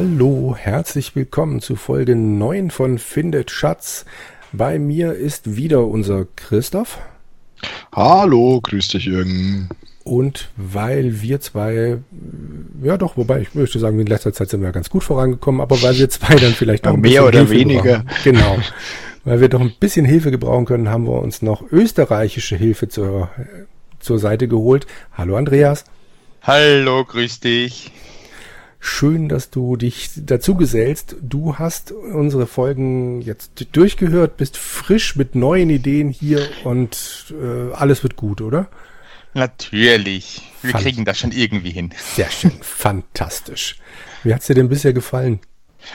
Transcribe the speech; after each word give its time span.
Hallo, 0.00 0.54
herzlich 0.56 1.16
willkommen 1.16 1.60
zu 1.60 1.74
Folge 1.74 2.14
9 2.14 2.70
von 2.70 2.98
Findet 2.98 3.50
Schatz. 3.50 4.04
Bei 4.52 4.78
mir 4.78 5.14
ist 5.14 5.56
wieder 5.56 5.84
unser 5.88 6.24
Christoph. 6.36 7.00
Hallo, 7.92 8.60
grüß 8.62 8.86
dich 8.86 9.06
Jürgen. 9.06 9.68
Und 10.04 10.50
weil 10.56 11.20
wir 11.20 11.40
zwei, 11.40 11.98
ja 12.80 12.96
doch, 12.96 13.16
wobei 13.16 13.40
ich 13.40 13.56
möchte 13.56 13.80
sagen, 13.80 13.98
in 13.98 14.06
letzter 14.06 14.32
Zeit 14.32 14.50
sind 14.50 14.62
wir 14.62 14.70
ganz 14.70 14.88
gut 14.88 15.02
vorangekommen, 15.02 15.60
aber 15.60 15.82
weil 15.82 15.98
wir 15.98 16.08
zwei 16.08 16.36
dann 16.36 16.52
vielleicht 16.52 16.84
noch 16.84 16.94
ein 16.94 17.00
mehr 17.00 17.26
oder 17.26 17.40
Hilfe 17.40 17.54
weniger. 17.54 18.04
Brauchen. 18.04 18.22
Genau. 18.22 18.58
weil 19.24 19.40
wir 19.40 19.48
doch 19.48 19.60
ein 19.60 19.74
bisschen 19.80 20.06
Hilfe 20.06 20.30
gebrauchen 20.30 20.64
können, 20.64 20.88
haben 20.90 21.08
wir 21.08 21.20
uns 21.20 21.42
noch 21.42 21.72
österreichische 21.72 22.54
Hilfe 22.54 22.88
zur, 22.88 23.30
zur 23.98 24.20
Seite 24.20 24.46
geholt. 24.46 24.86
Hallo 25.14 25.34
Andreas. 25.34 25.82
Hallo, 26.42 27.04
grüß 27.04 27.40
dich. 27.40 27.90
Schön, 28.80 29.28
dass 29.28 29.50
du 29.50 29.76
dich 29.76 30.10
dazu 30.16 30.54
gesellst. 30.54 31.16
Du 31.20 31.56
hast 31.56 31.90
unsere 31.92 32.46
Folgen 32.46 33.20
jetzt 33.22 33.66
durchgehört, 33.72 34.36
bist 34.36 34.56
frisch 34.56 35.16
mit 35.16 35.34
neuen 35.34 35.68
Ideen 35.68 36.10
hier 36.10 36.48
und 36.64 37.32
äh, 37.32 37.72
alles 37.74 38.02
wird 38.02 38.16
gut, 38.16 38.40
oder? 38.40 38.68
Natürlich. 39.34 40.42
Wir 40.62 40.72
Fand 40.72 40.84
kriegen 40.84 41.04
das 41.04 41.18
schon 41.18 41.32
irgendwie 41.32 41.70
hin. 41.70 41.90
Sehr 42.14 42.30
schön. 42.30 42.52
Fantastisch. 42.60 43.76
Wie 44.22 44.32
hat's 44.32 44.46
dir 44.46 44.54
denn 44.54 44.68
bisher 44.68 44.92
gefallen? 44.92 45.40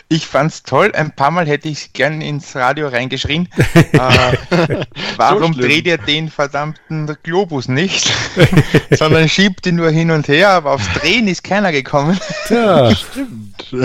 Ich 0.09 0.27
fand's 0.27 0.63
toll. 0.63 0.91
Ein 0.93 1.15
paar 1.15 1.31
Mal 1.31 1.47
hätte 1.47 1.67
ich 1.69 1.93
gern 1.93 2.21
ins 2.21 2.55
Radio 2.55 2.87
reingeschrien. 2.87 3.47
äh, 3.73 4.85
warum 5.17 5.53
so 5.53 5.61
dreht 5.61 5.85
ihr 5.85 5.97
den 5.97 6.29
verdammten 6.29 7.15
Globus 7.23 7.67
nicht? 7.67 8.11
Sondern 8.91 9.29
schiebt 9.29 9.65
ihn 9.65 9.75
nur 9.75 9.89
hin 9.89 10.11
und 10.11 10.27
her, 10.27 10.49
aber 10.49 10.71
aufs 10.71 10.91
Drehen 10.93 11.27
ist 11.27 11.43
keiner 11.43 11.71
gekommen. 11.71 12.19
Tja, 12.47 12.93
stimmt. 12.95 13.75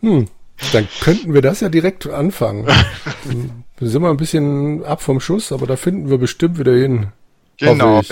hm, 0.00 0.28
dann 0.72 0.88
könnten 1.00 1.34
wir 1.34 1.42
das 1.42 1.60
ja 1.60 1.68
direkt 1.68 2.06
anfangen. 2.06 2.66
Dann 2.66 3.64
sind 3.80 4.02
wir 4.02 4.10
ein 4.10 4.16
bisschen 4.16 4.84
ab 4.84 5.02
vom 5.02 5.20
Schuss, 5.20 5.52
aber 5.52 5.66
da 5.66 5.76
finden 5.76 6.10
wir 6.10 6.18
bestimmt 6.18 6.58
wieder 6.58 6.74
hin. 6.74 7.08
Genau. 7.58 8.02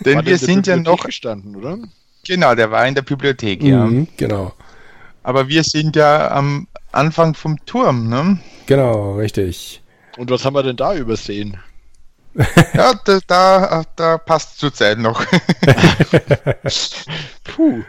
Denn 0.00 0.26
wir 0.26 0.38
sind 0.38 0.66
ja 0.66 0.76
noch 0.76 1.04
gestanden, 1.04 1.56
oder? 1.56 1.78
Genau, 2.26 2.54
der 2.54 2.70
war 2.70 2.86
in 2.86 2.94
der 2.94 3.02
Bibliothek, 3.02 3.62
ja. 3.62 3.84
Mhm, 3.84 4.08
genau. 4.16 4.52
Aber 5.22 5.48
wir 5.48 5.64
sind 5.64 5.96
ja 5.96 6.30
am 6.30 6.66
Anfang 6.90 7.34
vom 7.34 7.64
Turm, 7.64 8.08
ne? 8.08 8.38
Genau, 8.66 9.14
richtig. 9.16 9.82
Und 10.16 10.30
was 10.30 10.44
haben 10.44 10.54
wir 10.54 10.62
denn 10.62 10.76
da 10.76 10.94
übersehen? 10.94 11.58
ja, 12.74 12.94
da, 13.04 13.18
da, 13.26 13.84
da 13.96 14.18
passt 14.18 14.58
zurzeit 14.58 14.98
noch. 14.98 15.24
Puh. 17.44 17.82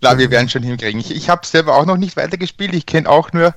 Na, 0.00 0.16
wir 0.16 0.30
werden 0.30 0.48
schon 0.48 0.62
hinkriegen. 0.62 1.00
Ich, 1.00 1.10
ich 1.10 1.28
habe 1.28 1.46
selber 1.46 1.76
auch 1.76 1.84
noch 1.84 1.96
nicht 1.96 2.16
weitergespielt. 2.16 2.72
Ich 2.74 2.86
kenne 2.86 3.08
auch 3.08 3.32
nur 3.32 3.48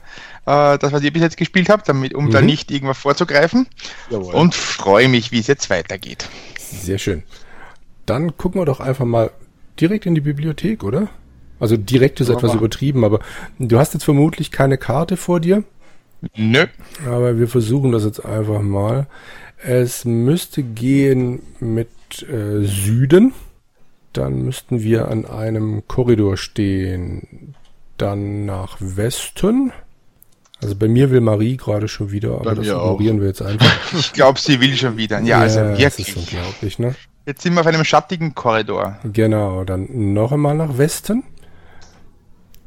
äh, 0.45 0.77
das, 0.77 0.91
was 0.91 1.03
ihr 1.03 1.13
bis 1.13 1.21
jetzt 1.21 1.37
gespielt 1.37 1.69
habt, 1.69 1.87
damit, 1.87 2.13
um 2.13 2.25
mhm. 2.25 2.31
da 2.31 2.41
nicht 2.41 2.71
irgendwas 2.71 2.97
vorzugreifen. 2.97 3.67
Jawohl. 4.09 4.33
Und 4.33 4.55
freue 4.55 5.07
mich, 5.07 5.31
wie 5.31 5.39
es 5.39 5.47
jetzt 5.47 5.69
weitergeht. 5.69 6.27
Sehr 6.57 6.97
schön. 6.97 7.23
Dann 8.05 8.35
gucken 8.37 8.59
wir 8.59 8.65
doch 8.65 8.79
einfach 8.79 9.05
mal 9.05 9.31
direkt 9.79 10.05
in 10.05 10.15
die 10.15 10.21
Bibliothek, 10.21 10.83
oder? 10.83 11.09
Also 11.61 11.77
direkt 11.77 12.19
ist 12.19 12.29
etwas 12.29 12.55
übertrieben, 12.55 13.05
aber 13.05 13.19
du 13.59 13.77
hast 13.77 13.93
jetzt 13.93 14.03
vermutlich 14.03 14.49
keine 14.51 14.79
Karte 14.79 15.15
vor 15.15 15.39
dir. 15.39 15.63
Nö. 16.35 16.65
Aber 17.05 17.37
wir 17.37 17.47
versuchen 17.47 17.91
das 17.91 18.03
jetzt 18.03 18.25
einfach 18.25 18.61
mal. 18.61 19.05
Es 19.63 20.03
müsste 20.03 20.63
gehen 20.63 21.43
mit 21.59 21.89
äh, 22.23 22.63
Süden. 22.63 23.33
Dann 24.11 24.41
müssten 24.41 24.81
wir 24.81 25.07
an 25.07 25.25
einem 25.25 25.87
Korridor 25.87 26.35
stehen. 26.35 27.53
Dann 27.97 28.45
nach 28.45 28.77
Westen. 28.79 29.71
Also 30.63 30.75
bei 30.75 30.87
mir 30.87 31.11
will 31.11 31.21
Marie 31.21 31.57
gerade 31.57 31.87
schon 31.87 32.11
wieder, 32.11 32.31
aber 32.39 32.55
das 32.55 32.65
ignorieren 32.65 33.17
auch. 33.17 33.21
wir 33.21 33.27
jetzt 33.27 33.41
einfach. 33.41 33.71
Ich 33.97 34.13
glaube, 34.13 34.39
sie 34.39 34.59
will 34.59 34.75
schon 34.75 34.97
wieder. 34.97 35.19
Ja, 35.19 35.25
ja 35.25 35.39
also 35.41 35.59
wirklich. 35.59 35.79
Das 35.79 35.99
ist 35.99 36.17
unglaublich, 36.17 36.79
ne? 36.79 36.95
Jetzt 37.27 37.43
sind 37.43 37.53
wir 37.53 37.61
auf 37.61 37.67
einem 37.67 37.83
schattigen 37.83 38.33
Korridor. 38.33 38.97
Genau, 39.03 39.63
dann 39.63 40.13
noch 40.13 40.31
einmal 40.31 40.55
nach 40.55 40.79
Westen. 40.79 41.23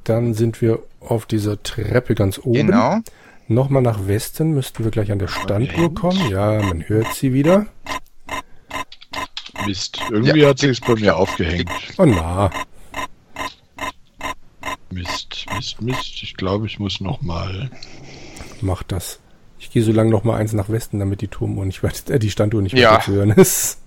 Dann 0.05 0.35
sind 0.35 0.61
wir 0.61 0.81
auf 1.01 1.27
dieser 1.27 1.63
Treppe 1.63 2.15
ganz 2.15 2.39
oben. 2.39 2.53
Genau. 2.53 3.01
Nochmal 3.47 3.83
nach 3.83 4.07
Westen 4.07 4.53
müssten 4.53 4.85
wir 4.85 4.91
gleich 4.91 5.13
an 5.13 5.19
der 5.19 5.29
Standuhr 5.29 5.95
kommen. 5.95 6.31
Ja, 6.31 6.63
man 6.63 6.89
hört 6.89 7.13
sie 7.15 7.33
wieder. 7.33 7.67
Mist, 9.67 9.99
irgendwie 10.11 10.41
ja. 10.41 10.49
hat 10.49 10.59
sie 10.59 10.69
es 10.69 10.81
bei 10.81 10.95
mir 10.95 11.17
aufgehängt. 11.17 11.71
Oh 11.99 12.05
na. 12.05 12.51
Mist, 14.91 15.47
Mist, 15.55 15.83
Mist. 15.83 16.23
Ich 16.23 16.37
glaube, 16.37 16.67
ich 16.67 16.79
muss 16.79 17.01
nochmal. 17.01 17.71
Mach 18.61 18.83
das. 18.83 19.21
Ich 19.59 19.71
gehe 19.71 19.83
so 19.83 19.93
lange 19.93 20.11
nochmal 20.11 20.41
eins 20.41 20.53
nach 20.53 20.69
Westen, 20.69 20.99
damit 20.99 21.21
die 21.21 21.29
Turmuhr 21.29 21.65
nicht 21.65 21.83
weiter, 21.83 22.15
äh, 22.15 22.19
die 22.19 22.31
Standuhr 22.31 22.63
nicht 22.63 22.77
ja. 22.77 22.93
weiter 22.93 23.05
zu 23.05 23.13
hören 23.13 23.31
ist. 23.31 23.79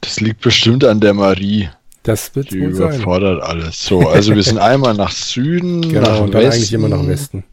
Das 0.00 0.20
liegt 0.20 0.40
bestimmt 0.40 0.84
an 0.84 1.00
der 1.00 1.14
Marie. 1.14 1.68
Das 2.02 2.34
wird 2.34 2.52
wohl 2.52 2.58
überfordert 2.58 3.42
sein. 3.42 3.50
alles. 3.50 3.84
So, 3.84 4.08
also 4.08 4.34
wir 4.34 4.42
sind 4.42 4.58
einmal 4.58 4.94
nach 4.94 5.12
Süden, 5.12 5.82
genau, 5.82 6.00
nach 6.00 6.20
und 6.20 6.34
dann 6.34 6.42
Westen. 6.42 6.54
eigentlich 6.54 6.72
immer 6.72 6.88
nach 6.88 7.06
Westen. 7.06 7.44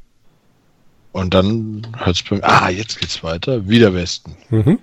Und 1.12 1.34
dann 1.34 1.88
hört's 1.98 2.24
bei 2.24 2.38
mir. 2.38 2.44
Ah, 2.44 2.70
jetzt 2.70 3.00
geht's 3.00 3.24
weiter. 3.24 3.68
Wieder 3.68 3.94
Westen. 3.94 4.36
Mhm. 4.50 4.80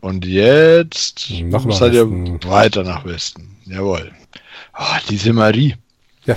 Und 0.00 0.26
jetzt 0.26 1.30
Noch 1.30 1.70
seid 1.72 1.94
ihr 1.94 2.06
weiter 2.44 2.82
nach 2.82 3.04
Westen. 3.04 3.56
Jawohl. 3.64 4.12
Oh, 4.78 4.96
diese 5.08 5.32
Marie. 5.32 5.76
Ja. 6.26 6.36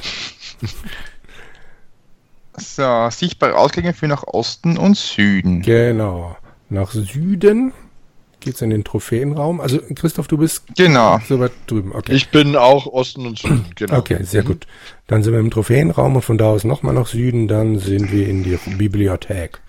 so, 2.58 3.10
sichtbare 3.10 3.58
Ausgänge 3.58 3.94
für 3.94 4.08
nach 4.08 4.24
Osten 4.24 4.78
und 4.78 4.96
Süden. 4.96 5.62
Genau. 5.62 6.38
Nach 6.70 6.92
Süden 6.92 7.74
geht's 8.48 8.62
in 8.62 8.70
den 8.70 8.86
Trophäenraum. 8.86 9.60
Also 9.60 9.80
Christoph, 9.94 10.28
du 10.28 10.38
bist 10.38 10.64
genau 10.76 11.20
so 11.28 11.40
weit 11.40 11.52
drüben. 11.68 11.92
Okay. 11.94 12.14
Ich 12.14 12.30
bin 12.30 12.56
auch 12.56 12.88
Osten 12.88 13.28
und 13.28 13.38
Süden. 13.38 13.66
Genau. 13.76 13.98
Okay, 13.98 14.24
sehr 14.24 14.44
mhm. 14.44 14.48
gut. 14.48 14.68
Dann 15.06 15.22
sind 15.22 15.34
wir 15.34 15.40
im 15.40 15.52
Trophäenraum 15.52 16.16
und 16.16 16.22
von 16.22 16.38
da 16.38 16.46
aus 16.46 16.64
nochmal 16.64 16.94
nach 16.94 17.08
Süden. 17.08 17.48
Dann 17.48 17.78
sind 17.78 18.12
wir 18.12 18.28
in 18.28 18.44
der 18.44 18.58
Bibliothek. 18.78 19.60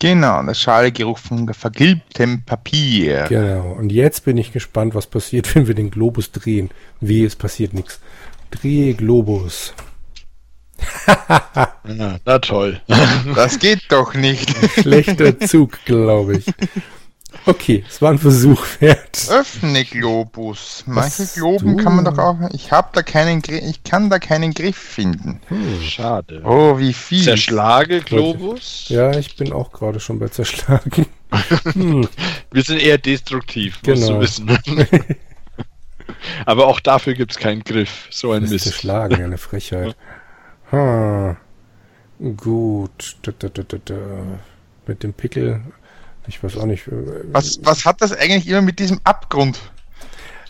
Genau, 0.00 0.42
der 0.42 0.54
schale 0.54 0.90
Geruch 0.90 1.18
von 1.18 1.52
vergilbtem 1.52 2.42
Papier. 2.44 3.26
Genau. 3.28 3.72
Und 3.72 3.92
jetzt 3.92 4.24
bin 4.24 4.38
ich 4.38 4.52
gespannt, 4.52 4.94
was 4.94 5.06
passiert, 5.06 5.54
wenn 5.54 5.66
wir 5.66 5.74
den 5.74 5.90
Globus 5.90 6.32
drehen. 6.32 6.70
Wie 7.00 7.24
es 7.24 7.36
passiert 7.36 7.74
nichts. 7.74 8.00
Drehe 8.50 8.94
Globus. 8.94 9.74
na, 11.84 12.18
na 12.24 12.38
toll. 12.38 12.80
Das 13.34 13.58
geht 13.58 13.82
doch 13.90 14.14
nicht. 14.14 14.50
Schlechter 14.80 15.38
Zug, 15.40 15.78
glaube 15.84 16.38
ich. 16.38 16.46
Okay, 17.46 17.84
es 17.88 18.00
war 18.00 18.10
ein 18.10 18.18
Versuch 18.18 18.64
wert. 18.80 19.28
Öffne 19.30 19.84
Globus. 19.84 20.84
Manche 20.86 21.26
Globen 21.26 21.76
kann 21.76 21.96
man 21.96 22.04
doch 22.04 22.18
auch. 22.18 22.36
Ich 22.52 22.70
habe 22.70 22.90
da 22.92 23.02
keinen 23.02 23.42
Griff. 23.42 23.62
Ich 23.68 23.82
kann 23.84 24.10
da 24.10 24.18
keinen 24.18 24.54
Griff 24.54 24.76
finden. 24.76 25.40
Hm, 25.48 25.82
schade. 25.82 26.42
Oh, 26.44 26.78
wie 26.78 26.92
viel. 26.92 27.22
Zerschlage 27.22 28.00
Globus? 28.00 28.86
Ja, 28.88 29.10
ich 29.16 29.36
bin 29.36 29.52
auch 29.52 29.72
gerade 29.72 30.00
schon 30.00 30.18
bei 30.18 30.28
zerschlagen. 30.28 31.06
hm. 31.72 32.08
Wir 32.50 32.62
sind 32.62 32.80
eher 32.80 32.98
destruktiv, 32.98 33.80
genau. 33.82 34.18
musst 34.20 34.38
du 34.38 34.48
wissen. 34.48 35.16
Aber 36.46 36.66
auch 36.66 36.80
dafür 36.80 37.14
gibt 37.14 37.32
es 37.32 37.38
keinen 37.38 37.64
Griff. 37.64 38.08
So 38.10 38.32
ein 38.32 38.42
Mist. 38.42 38.64
Zerschlagen, 38.64 39.22
eine 39.22 39.38
Frechheit. 39.38 39.96
Ha. 40.70 41.36
Gut. 42.36 43.16
Da, 43.22 43.32
da, 43.32 43.48
da, 43.48 43.96
Mit 44.86 45.02
dem 45.02 45.12
Pickel 45.12 45.60
ich 46.26 46.42
weiß 46.42 46.56
auch 46.56 46.66
nicht. 46.66 46.88
Äh, 46.88 46.92
was, 47.32 47.60
was 47.62 47.84
hat 47.84 48.00
das 48.00 48.12
eigentlich 48.12 48.48
immer 48.48 48.62
mit 48.62 48.78
diesem 48.78 49.00
Abgrund? 49.04 49.58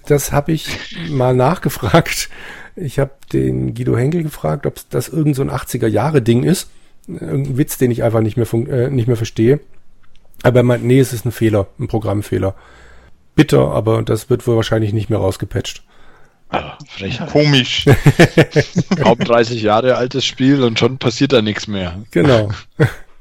Das 0.07 0.33
habe 0.33 0.53
ich 0.53 0.97
mal 1.11 1.35
nachgefragt. 1.35 2.29
Ich 2.75 2.99
habe 2.99 3.13
den 3.33 3.75
Guido 3.75 3.97
Henkel 3.97 4.23
gefragt, 4.23 4.67
ob 4.67 4.81
das 4.91 5.09
irgend 5.09 5.37
so 5.37 5.43
ein 5.43 5.51
80er-Jahre-Ding 5.51 6.43
ist. 6.43 6.71
Irgendein 7.07 7.59
Witz, 7.59 7.79
den 7.79 7.91
ich 7.91 8.03
einfach 8.03 8.21
nicht 8.21 8.37
mehr, 8.37 8.53
äh, 8.53 8.91
nicht 8.91 9.07
mehr 9.07 9.17
verstehe. 9.17 9.61
Aber 10.43 10.61
er 10.61 10.65
meint, 10.65 10.85
nee, 10.85 10.99
es 10.99 11.13
ist 11.13 11.25
ein 11.25 11.33
Fehler, 11.33 11.69
ein 11.79 11.89
Programmfehler. 11.89 12.55
Bitter, 13.35 13.71
aber 13.71 14.03
das 14.03 14.29
wird 14.29 14.47
wohl 14.47 14.57
wahrscheinlich 14.57 14.93
nicht 14.93 15.09
mehr 15.09 15.19
rausgepatcht. 15.19 15.83
Ah, 16.51 16.77
Komisch. 17.33 17.87
Kaum 19.03 19.19
30 19.19 19.63
Jahre 19.63 19.97
altes 19.97 20.25
Spiel 20.25 20.63
und 20.63 20.79
schon 20.79 20.99
passiert 20.99 21.33
da 21.33 21.41
nichts 21.41 21.67
mehr. 21.67 22.03
Genau. 22.11 22.51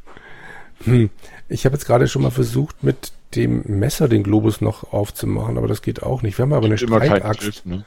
hm. 0.83 1.09
Ich 1.51 1.65
habe 1.65 1.75
jetzt 1.75 1.85
gerade 1.85 2.07
schon 2.07 2.21
mal 2.21 2.31
versucht, 2.31 2.81
mit 2.81 3.11
dem 3.35 3.63
Messer 3.65 4.07
den 4.07 4.23
Globus 4.23 4.61
noch 4.61 4.93
aufzumachen, 4.93 5.57
aber 5.57 5.67
das 5.67 5.81
geht 5.81 6.01
auch 6.01 6.21
nicht. 6.21 6.37
Wir 6.37 6.43
haben 6.43 6.53
aber 6.53 6.65
eine 6.65 6.77
Streitaxt. 6.77 7.65
Ne? 7.65 7.85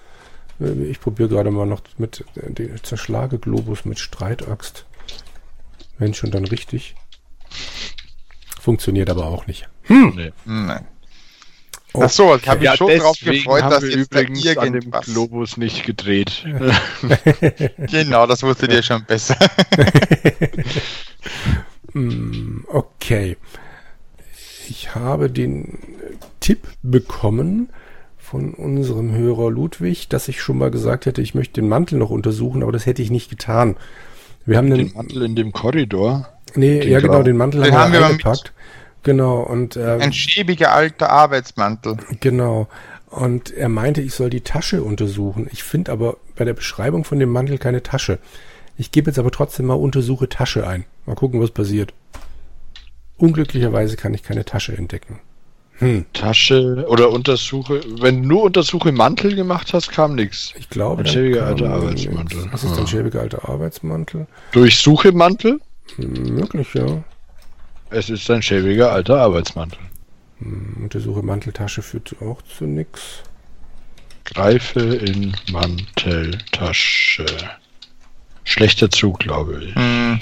Äh, 0.61 0.85
ich 0.85 1.01
probiere 1.01 1.31
gerade 1.31 1.51
mal 1.51 1.67
noch 1.67 1.81
mit 1.97 2.25
äh, 2.37 2.53
den 2.53 2.83
zerschlage 2.83 3.39
Globus 3.39 3.87
mit 3.87 3.99
Streitaxt. 3.99 4.85
Wenn 5.99 6.13
schon 6.13 6.31
dann 6.31 6.45
richtig. 6.45 6.95
Funktioniert 8.61 9.09
aber 9.09 9.27
auch 9.27 9.47
nicht. 9.47 9.69
Hm. 9.85 10.13
Nee. 10.15 10.33
Nein. 10.45 10.87
Ach 11.97 12.11
so, 12.11 12.35
ich 12.35 12.49
habe 12.49 12.59
mich 12.59 12.67
Ja, 12.67 12.77
schon 12.77 12.99
drauf 12.99 13.17
deswegen 13.21 13.45
gefreut, 13.45 13.63
haben 13.63 13.71
dass 13.71 13.83
wir 13.83 13.91
jetzt 13.91 14.13
übrigens 14.13 14.57
an 14.57 14.65
dem 14.65 14.75
irgendwas... 14.75 15.07
Globus 15.07 15.57
nicht 15.57 15.85
gedreht. 15.85 16.45
Genau, 17.79 18.27
das 18.27 18.43
wusstet 18.43 18.73
ihr 18.73 18.83
schon 18.83 19.05
besser. 19.05 19.37
Hm, 21.95 22.65
Okay. 22.69 23.37
Ich 24.69 24.95
habe 24.95 25.31
den 25.31 25.79
Tipp 26.41 26.67
bekommen 26.83 27.69
von 28.19 28.55
unserem 28.55 29.13
Hörer 29.15 29.51
Ludwig, 29.51 30.09
dass 30.09 30.29
ich 30.29 30.41
schon 30.41 30.57
mal 30.57 30.71
gesagt 30.71 31.05
hätte, 31.05 31.21
ich 31.21 31.35
möchte 31.35 31.61
den 31.61 31.69
Mantel 31.69 31.99
noch 31.99 32.09
untersuchen, 32.11 32.63
aber 32.63 32.73
das 32.73 32.87
hätte 32.87 33.03
ich 33.03 33.11
nicht 33.11 33.29
getan. 33.29 33.77
Wir 34.47 34.57
haben 34.57 34.71
den, 34.71 34.79
Den 34.89 34.93
Mantel 34.95 35.23
in 35.23 35.37
dem 35.37 35.53
Korridor. 35.53 36.29
nee, 36.55 36.81
den 36.81 36.91
ja 36.91 37.01
genau, 37.01 37.23
den 37.23 37.37
Mantel 37.37 37.63
Den 37.63 37.75
haben 37.75 37.81
haben 37.83 37.93
wir 37.93 38.01
wir 38.01 38.07
mal 38.07 38.11
eingepackt. 38.13 38.53
Genau, 39.03 39.41
und 39.43 39.77
äh, 39.77 39.99
Ein 40.01 40.15
schäbiger 40.15 40.73
alter 40.73 41.11
Arbeitsmantel. 41.11 41.99
Genau. 42.21 42.69
Und 43.11 43.51
er 43.53 43.69
meinte, 43.69 44.01
ich 44.01 44.15
soll 44.15 44.31
die 44.31 44.41
Tasche 44.41 44.83
untersuchen. 44.83 45.47
Ich 45.53 45.63
finde 45.63 45.93
aber 45.93 46.17
bei 46.37 46.45
der 46.47 46.55
Beschreibung 46.55 47.05
von 47.05 47.19
dem 47.19 47.31
Mantel 47.31 47.59
keine 47.59 47.83
Tasche. 47.83 48.19
Ich 48.77 48.91
gebe 48.91 49.11
jetzt 49.11 49.19
aber 49.19 49.31
trotzdem 49.31 49.67
mal 49.67 49.75
untersuche 49.75 50.29
Tasche 50.29 50.67
ein. 50.67 50.85
Mal 51.07 51.15
gucken, 51.17 51.41
was 51.41 51.51
passiert. 51.51 51.93
Unglücklicherweise 53.17 53.97
kann 53.97 54.15
ich 54.15 54.23
keine 54.23 54.45
Tasche 54.45 54.77
entdecken. 54.77 55.21
Hm, 55.79 56.05
Tasche 56.13 56.85
oder 56.89 57.11
Untersuche. 57.11 57.81
Wenn 58.01 58.23
du 58.23 58.29
nur 58.29 58.43
Untersuche 58.43 58.93
Mantel 58.93 59.35
gemacht 59.35 59.73
hast, 59.75 59.91
kam 59.91 60.15
nichts. 60.15 60.53
ich 60.57 60.69
glaube. 60.71 61.03
Ein 61.03 61.07
schäbiger 61.07 61.47
alter 61.47 61.69
nichts. 61.69 61.83
Arbeitsmantel. 61.83 62.49
Was 62.53 62.65
ist 62.65 62.73
Ah. 62.73 62.81
ein 62.81 62.87
schäbiger 62.87 63.21
alter 63.21 63.49
Arbeitsmantel? 63.49 64.27
Durchsuche 64.53 65.13
Mantel. 65.13 65.61
Hm, 65.97 66.13
möglich, 66.35 66.73
ja. 66.75 67.03
Es 67.91 68.09
ist 68.11 68.29
ein 68.31 68.43
schäbiger 68.43 68.93
alter 68.93 69.19
Arbeitsmantel. 69.21 69.79
Hm, 70.39 70.77
untersuche 70.85 71.23
Manteltasche 71.23 71.83
führt 71.83 72.15
auch 72.21 72.43
zu 72.43 72.65
nix. 72.65 73.23
Greife 74.25 74.81
in 74.81 75.37
Manteltasche. 75.53 77.27
Schlechter 78.45 78.91
Zug, 78.91 79.19
glaube 79.21 79.63
ich. 79.65 79.75
Hm. 79.75 80.21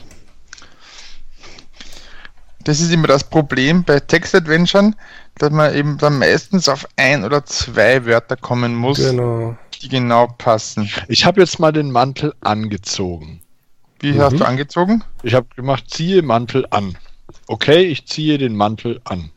Das 2.64 2.80
ist 2.80 2.92
immer 2.92 3.08
das 3.08 3.24
Problem 3.24 3.82
bei 3.82 3.98
Textadventuren, 3.98 4.94
dass 5.38 5.50
man 5.50 5.74
eben 5.74 5.98
dann 5.98 6.18
meistens 6.18 6.68
auf 6.68 6.86
ein 6.96 7.24
oder 7.24 7.44
zwei 7.44 8.06
Wörter 8.06 8.36
kommen 8.36 8.74
muss, 8.76 8.98
Genau. 8.98 9.56
die 9.82 9.88
genau 9.88 10.28
passen. 10.28 10.88
Ich 11.08 11.24
habe 11.24 11.40
jetzt 11.40 11.58
mal 11.58 11.72
den 11.72 11.90
Mantel 11.90 12.32
angezogen. 12.40 13.40
Wie 13.98 14.12
Mhm. 14.12 14.20
hast 14.20 14.38
du 14.38 14.44
angezogen? 14.44 15.02
Ich 15.24 15.34
habe 15.34 15.48
gemacht, 15.56 15.84
ziehe 15.88 16.22
Mantel 16.22 16.64
an. 16.70 16.96
Okay, 17.48 17.82
ich 17.82 18.06
ziehe 18.06 18.38
den 18.38 18.54
Mantel 18.54 19.00
an. 19.04 19.30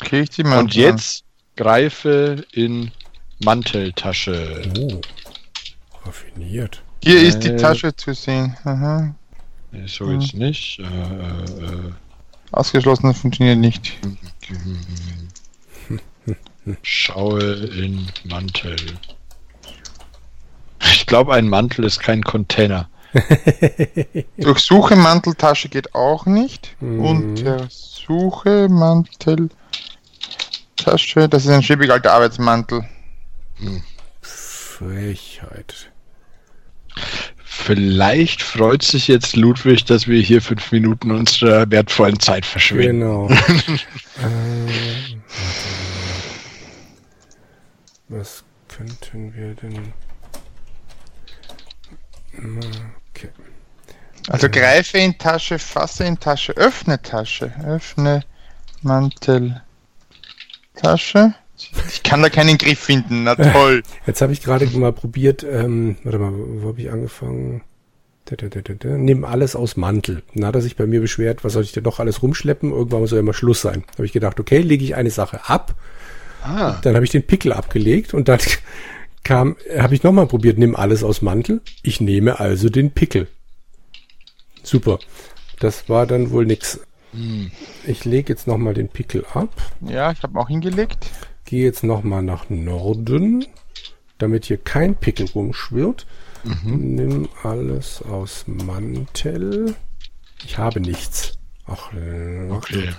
Okay, 0.00 0.20
ich 0.20 0.30
zieh 0.30 0.44
mal 0.44 0.58
Und 0.60 0.74
jetzt 0.74 1.24
greife 1.56 2.44
in 2.52 2.92
Manteltasche. 3.40 4.62
Oh. 4.78 5.00
Raffiniert. 6.04 6.82
Hier 7.02 7.20
ist 7.22 7.40
die 7.40 7.48
Äh. 7.50 7.56
Tasche 7.56 7.94
zu 7.94 8.12
sehen. 8.14 8.56
Aha. 8.64 9.14
So 9.86 10.10
jetzt 10.10 10.34
nicht. 10.34 10.78
Äh, 10.80 10.84
äh, 10.84 11.92
Ausgeschlossen, 12.52 13.08
das 13.08 13.18
funktioniert 13.18 13.58
nicht. 13.58 13.98
äh, 16.28 16.34
schaue 16.82 17.42
in 17.42 18.08
Mantel. 18.24 18.76
Ich 20.92 21.06
glaube, 21.06 21.34
ein 21.34 21.48
Mantel 21.48 21.84
ist 21.84 22.00
kein 22.00 22.22
Container. 22.22 22.88
Durchsuche 24.38 24.96
Manteltasche 24.96 25.68
geht 25.68 25.94
auch 25.94 26.26
nicht. 26.26 26.76
Mhm. 26.80 27.00
Untersuche 27.00 28.68
Manteltasche. 28.68 29.48
Das 31.28 31.44
ist 31.44 31.50
ein 31.50 31.62
schäbig 31.62 31.90
alter 31.90 32.12
Arbeitsmantel. 32.12 32.86
Frechheit. 34.20 35.90
Vielleicht 37.44 38.42
freut 38.42 38.82
sich 38.82 39.08
jetzt 39.08 39.36
Ludwig, 39.36 39.84
dass 39.84 40.06
wir 40.06 40.20
hier 40.20 40.40
fünf 40.40 40.70
Minuten 40.70 41.10
unserer 41.10 41.70
wertvollen 41.70 42.20
Zeit 42.20 42.46
verschwenden. 42.46 43.00
Genau. 43.00 43.28
ähm, 44.22 45.22
was 48.08 48.44
könnten 48.68 49.34
wir 49.34 49.54
denn? 49.54 49.92
Okay. 53.12 53.28
Also 54.28 54.48
greife 54.48 54.98
in 54.98 55.18
Tasche, 55.18 55.58
fasse 55.58 56.04
in 56.04 56.18
Tasche, 56.20 56.52
öffne 56.52 57.00
Tasche, 57.02 57.52
öffne 57.66 58.24
Manteltasche. 58.82 59.64
Ich 61.88 62.02
kann 62.02 62.22
da 62.22 62.28
keinen 62.30 62.56
Griff 62.58 62.78
finden, 62.78 63.24
na 63.24 63.34
toll. 63.34 63.82
Jetzt 64.06 64.20
habe 64.22 64.32
ich 64.32 64.42
gerade 64.42 64.66
mal 64.78 64.92
probiert, 64.92 65.42
ähm, 65.42 65.96
warte 66.04 66.18
mal, 66.18 66.32
wo 66.32 66.68
habe 66.68 66.80
ich 66.80 66.90
angefangen? 66.90 67.62
Da, 68.26 68.36
da, 68.36 68.48
da, 68.48 68.60
da, 68.60 68.74
da. 68.74 68.88
Nimm 68.90 69.24
alles 69.24 69.56
aus 69.56 69.76
Mantel. 69.76 70.22
Dann 70.34 70.44
hat 70.46 70.54
er 70.54 70.60
sich 70.60 70.76
bei 70.76 70.86
mir 70.86 71.00
beschwert, 71.00 71.44
was 71.44 71.54
soll 71.54 71.62
ich 71.64 71.72
denn 71.72 71.84
noch 71.84 71.98
alles 71.98 72.22
rumschleppen? 72.22 72.70
Irgendwann 72.72 73.00
muss 73.00 73.10
ja 73.10 73.22
mal 73.22 73.32
Schluss 73.32 73.62
sein. 73.62 73.84
Da 73.88 73.94
habe 73.94 74.06
ich 74.06 74.12
gedacht, 74.12 74.38
okay, 74.38 74.58
lege 74.60 74.84
ich 74.84 74.94
eine 74.94 75.10
Sache 75.10 75.48
ab. 75.48 75.74
Ah, 76.42 76.78
Dann 76.82 76.94
habe 76.94 77.04
ich 77.04 77.10
den 77.10 77.26
Pickel 77.26 77.52
abgelegt 77.52 78.14
und 78.14 78.28
dann 78.28 78.38
kam, 79.24 79.56
habe 79.76 79.94
ich 79.94 80.02
nochmal 80.02 80.26
probiert, 80.26 80.58
nimm 80.58 80.76
alles 80.76 81.02
aus 81.02 81.22
Mantel. 81.22 81.60
Ich 81.82 82.00
nehme 82.00 82.38
also 82.38 82.68
den 82.68 82.90
Pickel. 82.92 83.26
Super. 84.62 84.98
Das 85.58 85.88
war 85.88 86.06
dann 86.06 86.30
wohl 86.30 86.46
nix. 86.46 86.80
hm. 87.12 87.50
Ich 87.86 88.04
lege 88.04 88.32
jetzt 88.32 88.46
nochmal 88.46 88.74
den 88.74 88.88
Pickel 88.88 89.24
ab. 89.32 89.48
Ja, 89.80 90.12
ich 90.12 90.22
habe 90.22 90.38
auch 90.38 90.48
hingelegt. 90.48 91.06
Gehe 91.48 91.64
jetzt 91.64 91.82
nochmal 91.82 92.22
nach 92.22 92.50
Norden, 92.50 93.46
damit 94.18 94.44
hier 94.44 94.58
kein 94.58 94.96
Pickel 94.96 95.30
rumschwirrt. 95.34 96.06
Nimm 96.62 97.30
alles 97.42 98.02
aus 98.02 98.44
Mantel. 98.46 99.74
Ich 100.44 100.58
habe 100.58 100.78
nichts. 100.78 101.38
Ach, 101.66 101.90
äh, 101.94 102.50
okay. 102.50 102.90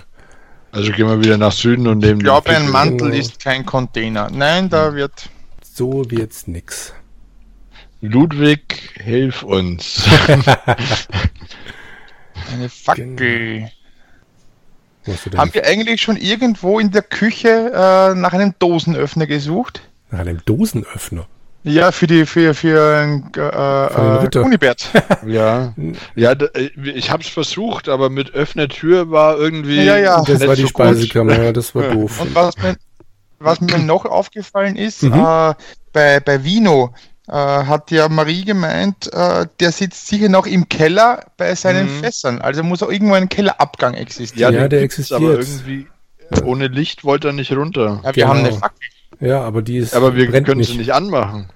Also 0.72 0.90
gehen 0.90 1.06
wir 1.06 1.22
wieder 1.22 1.38
nach 1.38 1.52
Süden 1.52 1.86
und 1.86 1.98
nehmen 1.98 2.18
Ich 2.18 2.24
glaube, 2.24 2.50
ein. 2.50 2.68
Mantel 2.68 3.10
genau. 3.10 3.20
ist 3.20 3.38
kein 3.38 3.64
Container. 3.64 4.28
Nein, 4.32 4.68
da 4.68 4.96
wird 4.96 5.28
so 5.62 6.10
wird's 6.10 6.48
nix. 6.48 6.92
Ludwig, 8.00 8.94
hilf 9.00 9.44
uns. 9.44 10.08
eine 12.50 12.68
Fackel. 12.68 13.14
Denn 13.16 13.70
Haben 15.36 15.54
wir 15.54 15.64
eigentlich 15.66 16.02
schon 16.02 16.16
irgendwo 16.16 16.78
in 16.78 16.90
der 16.90 17.02
Küche 17.02 17.48
äh, 17.74 18.14
nach 18.14 18.32
einem 18.32 18.54
Dosenöffner 18.58 19.26
gesucht? 19.26 19.82
nach 20.10 20.20
einem 20.20 20.40
Dosenöffner? 20.44 21.26
Ja, 21.62 21.92
für 21.92 22.06
die 22.06 22.24
für 22.26 22.54
für 22.54 23.02
äh, 23.02 23.06
den 23.06 23.34
äh, 23.42 23.44
Ritter. 24.22 24.42
Kunibert. 24.42 24.88
ja, 25.26 25.74
ja, 26.16 26.34
d- 26.34 26.46
äh, 26.54 26.70
ich 26.94 27.10
habe 27.10 27.22
es 27.22 27.28
versucht, 27.28 27.88
aber 27.88 28.08
mit 28.10 28.32
Öffnertür 28.32 29.10
war 29.10 29.36
irgendwie. 29.38 29.82
Ja, 29.84 29.96
ja. 29.98 30.22
Das 30.24 30.46
war 30.46 30.56
die 30.56 30.62
so 30.62 30.68
Speisekammer, 30.68 31.42
ja, 31.42 31.52
das 31.52 31.74
war 31.74 31.82
doof. 31.84 32.20
Und 32.22 32.34
was 32.34 32.56
mir, 32.56 32.76
was 33.38 33.60
mir 33.60 33.78
noch 33.78 34.04
aufgefallen 34.06 34.76
ist, 34.76 35.02
Mhm. 35.02 35.12
äh, 35.12 35.54
bei, 35.92 36.20
bei 36.20 36.42
Vino 36.42 36.94
äh, 36.94 37.09
hat 37.36 37.90
ja 37.90 38.08
Marie 38.08 38.44
gemeint, 38.44 39.12
äh, 39.12 39.46
der 39.60 39.72
sitzt 39.72 40.06
sicher 40.08 40.28
noch 40.28 40.46
im 40.46 40.68
Keller 40.68 41.24
bei 41.36 41.54
seinen 41.54 41.86
Mhm. 41.96 42.00
Fässern. 42.00 42.40
Also 42.40 42.62
muss 42.62 42.82
auch 42.82 42.90
irgendwo 42.90 43.14
ein 43.14 43.28
Kellerabgang 43.28 43.94
existieren. 43.94 44.54
Ja, 44.54 44.60
den 44.62 44.70
der 44.70 44.82
existiert. 44.82 45.20
Aber 45.20 45.32
irgendwie 45.38 45.86
ohne 46.44 46.68
Licht 46.68 47.04
wollte 47.04 47.28
er 47.28 47.32
nicht 47.32 47.52
runter. 47.52 48.00
Ja, 48.04 48.16
wir 48.16 48.28
haben 48.28 48.38
Genau. 48.38 48.48
eine 48.50 48.58
Fackel. 48.58 48.78
Ja, 49.20 49.40
aber 49.42 49.62
die 49.62 49.76
ist 49.78 49.94
Aber 49.94 50.14
wir 50.16 50.30
brennt 50.30 50.46
können 50.46 50.58
nicht. 50.60 50.70
sie 50.72 50.78
nicht 50.78 50.92
anmachen. 50.94 51.48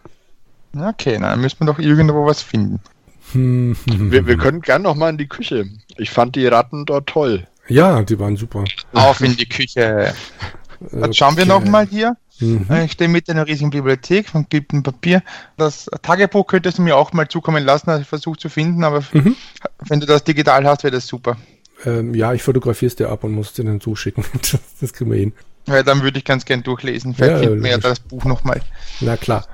Okay, 0.76 1.18
dann 1.20 1.40
müssen 1.40 1.60
wir 1.60 1.66
doch 1.66 1.78
irgendwo 1.78 2.26
was 2.26 2.42
finden. 2.42 2.80
Hm, 3.32 3.76
Wir, 3.86 4.26
wir 4.26 4.36
können 4.36 4.60
gern 4.60 4.82
noch 4.82 4.94
mal 4.96 5.08
in 5.10 5.18
die 5.18 5.28
Küche. 5.28 5.64
Ich 5.96 6.10
fand 6.10 6.36
die 6.36 6.46
Ratten 6.46 6.84
dort 6.84 7.06
toll. 7.08 7.46
Ja, 7.68 8.02
die 8.02 8.18
waren 8.18 8.36
super. 8.36 8.64
Auf 8.92 9.20
in 9.22 9.36
die 9.36 9.48
Küche. 9.48 10.12
Jetzt 10.92 11.16
schauen 11.16 11.36
wir 11.36 11.44
Okay. 11.44 11.48
noch 11.52 11.64
mal 11.64 11.86
hier. 11.86 12.16
Mhm. 12.40 12.66
Ich 12.84 12.92
stehe 12.92 13.08
mit 13.08 13.28
einer 13.30 13.46
riesigen 13.46 13.70
Bibliothek 13.70 14.28
von 14.28 14.46
geliebtem 14.48 14.82
Papier. 14.82 15.22
Das 15.56 15.88
Tagebuch 16.02 16.46
könntest 16.46 16.78
du 16.78 16.82
mir 16.82 16.96
auch 16.96 17.12
mal 17.12 17.28
zukommen 17.28 17.64
lassen, 17.64 17.90
also 17.90 18.02
ich 18.02 18.08
versuche 18.08 18.38
zu 18.38 18.48
finden, 18.48 18.82
aber 18.84 19.02
Mhm. 19.12 19.36
wenn 19.86 20.00
du 20.00 20.06
das 20.06 20.24
digital 20.24 20.66
hast, 20.66 20.82
wäre 20.82 20.92
das 20.94 21.06
super. 21.06 21.36
Ähm, 21.86 22.14
ja, 22.14 22.32
ich 22.32 22.42
fotografiere 22.42 22.88
es 22.88 22.96
dir 22.96 23.08
ab 23.10 23.24
und 23.24 23.32
muss 23.32 23.48
es 23.48 23.52
dir 23.54 23.64
dann 23.64 23.80
zuschicken. 23.80 24.24
Das, 24.52 24.58
das 24.80 24.92
kriegen 24.92 25.10
wir 25.10 25.18
hin. 25.18 25.32
Ja, 25.66 25.82
dann 25.82 26.02
würde 26.02 26.18
ich 26.18 26.24
ganz 26.24 26.44
gern 26.44 26.62
durchlesen. 26.62 27.14
Vielleicht 27.14 27.32
Ja, 27.42 27.48
finden 27.48 27.62
wir 27.62 27.70
ja 27.70 27.78
das 27.78 28.00
Buch 28.00 28.24
nochmal. 28.24 28.60
Na 29.00 29.16
klar. 29.16 29.46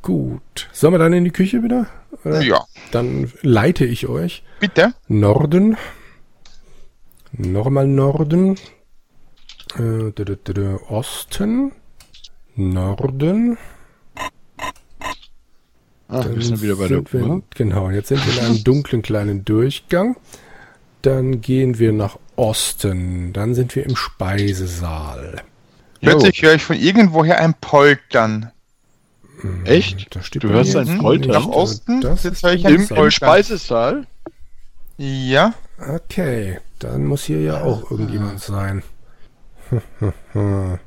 Gut. 0.00 0.68
Sollen 0.72 0.94
wir 0.94 0.98
dann 0.98 1.12
in 1.12 1.24
die 1.24 1.30
Küche 1.32 1.62
wieder? 1.62 1.86
Oder? 2.24 2.40
Ja, 2.42 2.64
Dann 2.92 3.32
leite 3.42 3.84
ich 3.84 4.06
euch. 4.06 4.42
bitte. 4.60 4.94
Norden. 5.08 5.76
Nochmal 7.32 7.86
Norden. 7.88 8.56
Äh, 9.78 10.12
Osten. 10.88 11.72
Norden. 12.54 13.56
Ah, 16.08 16.24
wir 16.28 16.42
sind 16.42 16.60
wieder 16.60 16.76
bei 16.76 16.88
der 16.88 17.02
wir, 17.10 17.26
Uhr. 17.26 17.42
Genau, 17.54 17.90
jetzt 17.90 18.08
sind 18.08 18.26
wir 18.26 18.34
in 18.34 18.46
einem 18.46 18.64
dunklen 18.64 19.00
kleinen 19.00 19.44
Durchgang. 19.44 20.16
Dann 21.00 21.40
gehen 21.40 21.78
wir 21.78 21.92
nach 21.92 22.18
Osten. 22.36 23.32
Dann 23.32 23.54
sind 23.54 23.74
wir 23.74 23.86
im 23.86 23.96
Speisesaal. 23.96 25.42
Plötzlich 26.00 26.42
höre 26.42 26.54
ich 26.54 26.62
von 26.62 26.76
irgendwoher 26.76 27.40
ein 27.40 27.54
Poltern. 27.54 28.50
Echt? 29.64 30.14
Da 30.14 30.22
steht 30.22 30.44
Du 30.44 30.50
hörst 30.50 30.76
ein 30.76 30.98
Poltern? 30.98 31.32
Nach 31.32 31.46
Osten? 31.46 32.00
Das 32.00 32.24
Jetzt 32.24 32.42
höre 32.42 32.52
ich 32.52 32.66
ein 32.66 32.74
Im, 32.74 32.80
Im 32.82 32.88
Poltern. 32.88 33.10
Speisesaal? 33.10 34.06
Ja. 34.98 35.54
Okay, 35.78 36.60
dann 36.78 37.06
muss 37.06 37.24
hier 37.24 37.40
ja 37.40 37.62
auch 37.62 37.90
irgendjemand 37.90 38.40
sein. 38.40 38.82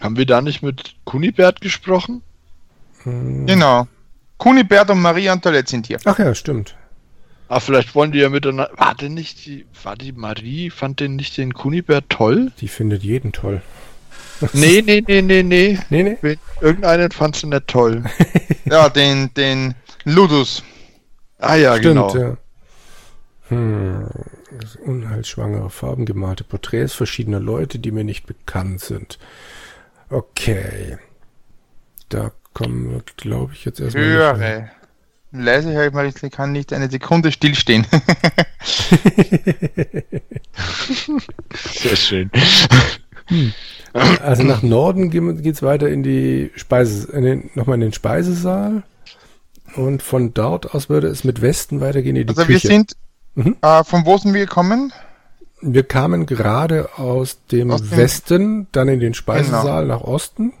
Haben 0.00 0.16
wir 0.16 0.26
da 0.26 0.40
nicht 0.40 0.62
mit 0.62 0.96
Kunibert 1.04 1.60
gesprochen? 1.60 2.22
Genau. 3.04 3.86
Kunibert 4.38 4.90
und 4.90 5.00
Marie 5.02 5.28
Antoinette 5.28 5.70
sind 5.70 5.86
hier. 5.86 5.98
Ach 6.04 6.18
ja, 6.18 6.34
stimmt. 6.34 6.74
Ah, 7.48 7.60
vielleicht 7.60 7.94
wollen 7.94 8.12
die 8.12 8.20
ja 8.20 8.28
miteinander. 8.28 8.70
War 8.76 8.94
denn 8.94 9.14
nicht 9.14 9.44
die. 9.44 9.66
War 9.82 9.96
die 9.96 10.12
Marie, 10.12 10.70
fand 10.70 11.00
denn 11.00 11.16
nicht 11.16 11.36
den 11.36 11.52
Kunibert 11.52 12.04
toll? 12.08 12.52
Die 12.60 12.68
findet 12.68 13.02
jeden 13.02 13.32
toll. 13.32 13.62
Nee, 14.54 14.82
nee, 14.82 15.02
nee, 15.06 15.20
nee, 15.20 15.42
nee. 15.42 15.78
Nee, 15.90 16.16
nee. 16.22 16.38
Irgendeinen 16.62 17.10
fand 17.10 17.36
sie 17.36 17.46
nicht 17.46 17.66
toll. 17.66 18.04
Ja, 18.64 18.88
den, 18.88 19.34
den 19.34 19.74
Ludus. 20.04 20.62
Ah 21.38 21.56
ja, 21.56 21.76
Stimmt, 21.76 22.12
genau. 22.12 22.16
ja. 22.16 22.36
Hm. 23.48 24.06
Das 24.60 24.76
unheilschwangere, 24.76 25.70
farbengemalte 25.70 26.44
Porträts 26.44 26.92
verschiedener 26.92 27.40
Leute, 27.40 27.78
die 27.78 27.90
mir 27.92 28.04
nicht 28.04 28.26
bekannt 28.26 28.80
sind. 28.80 29.18
Okay. 30.10 30.98
Da 32.08 32.32
kommen 32.52 32.90
wir, 32.90 33.02
glaube 33.16 33.52
ich, 33.54 33.64
jetzt 33.64 33.80
erstmal. 33.80 34.04
Höre. 34.04 34.70
Leise 35.32 35.72
höre 35.72 35.86
ich 35.86 35.92
mal, 35.92 36.06
ich 36.06 36.14
kann 36.32 36.50
nicht 36.52 36.72
eine 36.72 36.90
Sekunde 36.90 37.30
stillstehen. 37.30 37.86
Sehr 41.54 41.96
schön. 41.96 42.30
Also 43.94 44.42
nach 44.42 44.62
Norden 44.62 45.10
ge- 45.10 45.40
geht's 45.40 45.62
weiter 45.62 45.88
in 45.88 46.02
die 46.02 46.50
Speise, 46.56 47.12
in 47.12 47.22
den, 47.22 47.50
nochmal 47.54 47.76
in 47.76 47.82
den 47.82 47.92
Speisesaal. 47.92 48.82
Und 49.76 50.02
von 50.02 50.34
dort 50.34 50.74
aus 50.74 50.88
würde 50.88 51.06
es 51.06 51.22
mit 51.22 51.40
Westen 51.42 51.80
weitergehen 51.80 52.16
in 52.16 52.26
die 52.26 52.30
Also 52.36 52.48
wir 52.48 52.56
Küche. 52.56 52.66
sind, 52.66 52.94
Mhm. 53.44 53.56
äh, 53.62 53.84
von 53.84 54.04
wo 54.06 54.16
sind 54.18 54.34
wir 54.34 54.40
gekommen? 54.46 54.92
Wir 55.62 55.82
kamen 55.82 56.26
gerade 56.26 56.88
aus 56.98 57.44
dem 57.52 57.70
Aus 57.70 57.80
dem- 57.82 57.96
Westen, 57.96 58.66
dann 58.72 58.88
in 58.88 59.00
den 59.00 59.14
Speisesaal 59.14 59.86
nach 59.86 60.00
Osten 60.00 60.52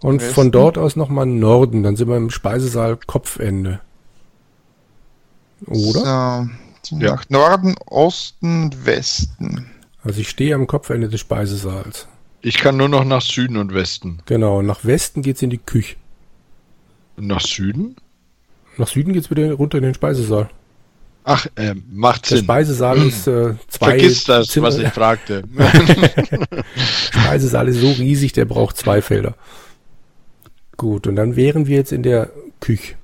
und 0.00 0.20
Westen. 0.20 0.34
von 0.34 0.50
dort 0.52 0.78
aus 0.78 0.94
nochmal 0.96 1.26
Norden. 1.26 1.82
Dann 1.82 1.96
sind 1.96 2.08
wir 2.08 2.16
im 2.16 2.30
Speisesaal 2.30 2.96
Kopfende. 3.06 3.80
Oder? 5.66 6.48
So, 6.82 6.96
Ja. 6.96 7.14
Nach 7.14 7.28
Norden, 7.28 7.74
Osten, 7.86 8.74
Westen. 8.84 9.66
Also 10.02 10.20
ich 10.20 10.30
stehe 10.30 10.54
am 10.54 10.66
Kopfende 10.66 11.08
des 11.08 11.20
Speisesaals. 11.20 12.08
Ich 12.40 12.56
kann 12.58 12.76
nur 12.78 12.88
noch 12.88 13.04
nach 13.04 13.20
Süden 13.20 13.58
und 13.58 13.74
Westen. 13.74 14.20
Genau, 14.24 14.62
nach 14.62 14.84
Westen 14.84 15.20
geht's 15.22 15.42
in 15.42 15.50
die 15.50 15.58
Küche. 15.58 15.96
Nach 17.16 17.40
Süden? 17.42 17.96
Nach 18.78 18.88
Süden 18.88 19.12
geht's 19.12 19.28
wieder 19.28 19.52
runter 19.52 19.76
in 19.76 19.84
den 19.84 19.92
Speisesaal. 19.94 20.48
Ach, 21.24 21.46
äh, 21.56 21.74
macht 21.90 22.30
Der 22.30 22.38
Sinn. 22.38 22.44
Speisesaal 22.46 22.98
ist 23.06 23.26
äh, 23.26 23.54
zwei 23.68 23.90
Vergiss 23.90 24.24
das, 24.24 24.48
Zimmer- 24.48 24.68
was 24.68 24.78
ich 24.78 24.88
fragte. 24.88 25.42
Speisesaal 27.12 27.68
ist 27.68 27.80
so 27.80 27.90
riesig, 27.92 28.32
der 28.32 28.46
braucht 28.46 28.76
zwei 28.76 29.02
Felder. 29.02 29.34
Gut, 30.76 31.06
und 31.06 31.16
dann 31.16 31.36
wären 31.36 31.66
wir 31.66 31.76
jetzt 31.76 31.92
in 31.92 32.02
der 32.02 32.30
Küche. 32.60 32.94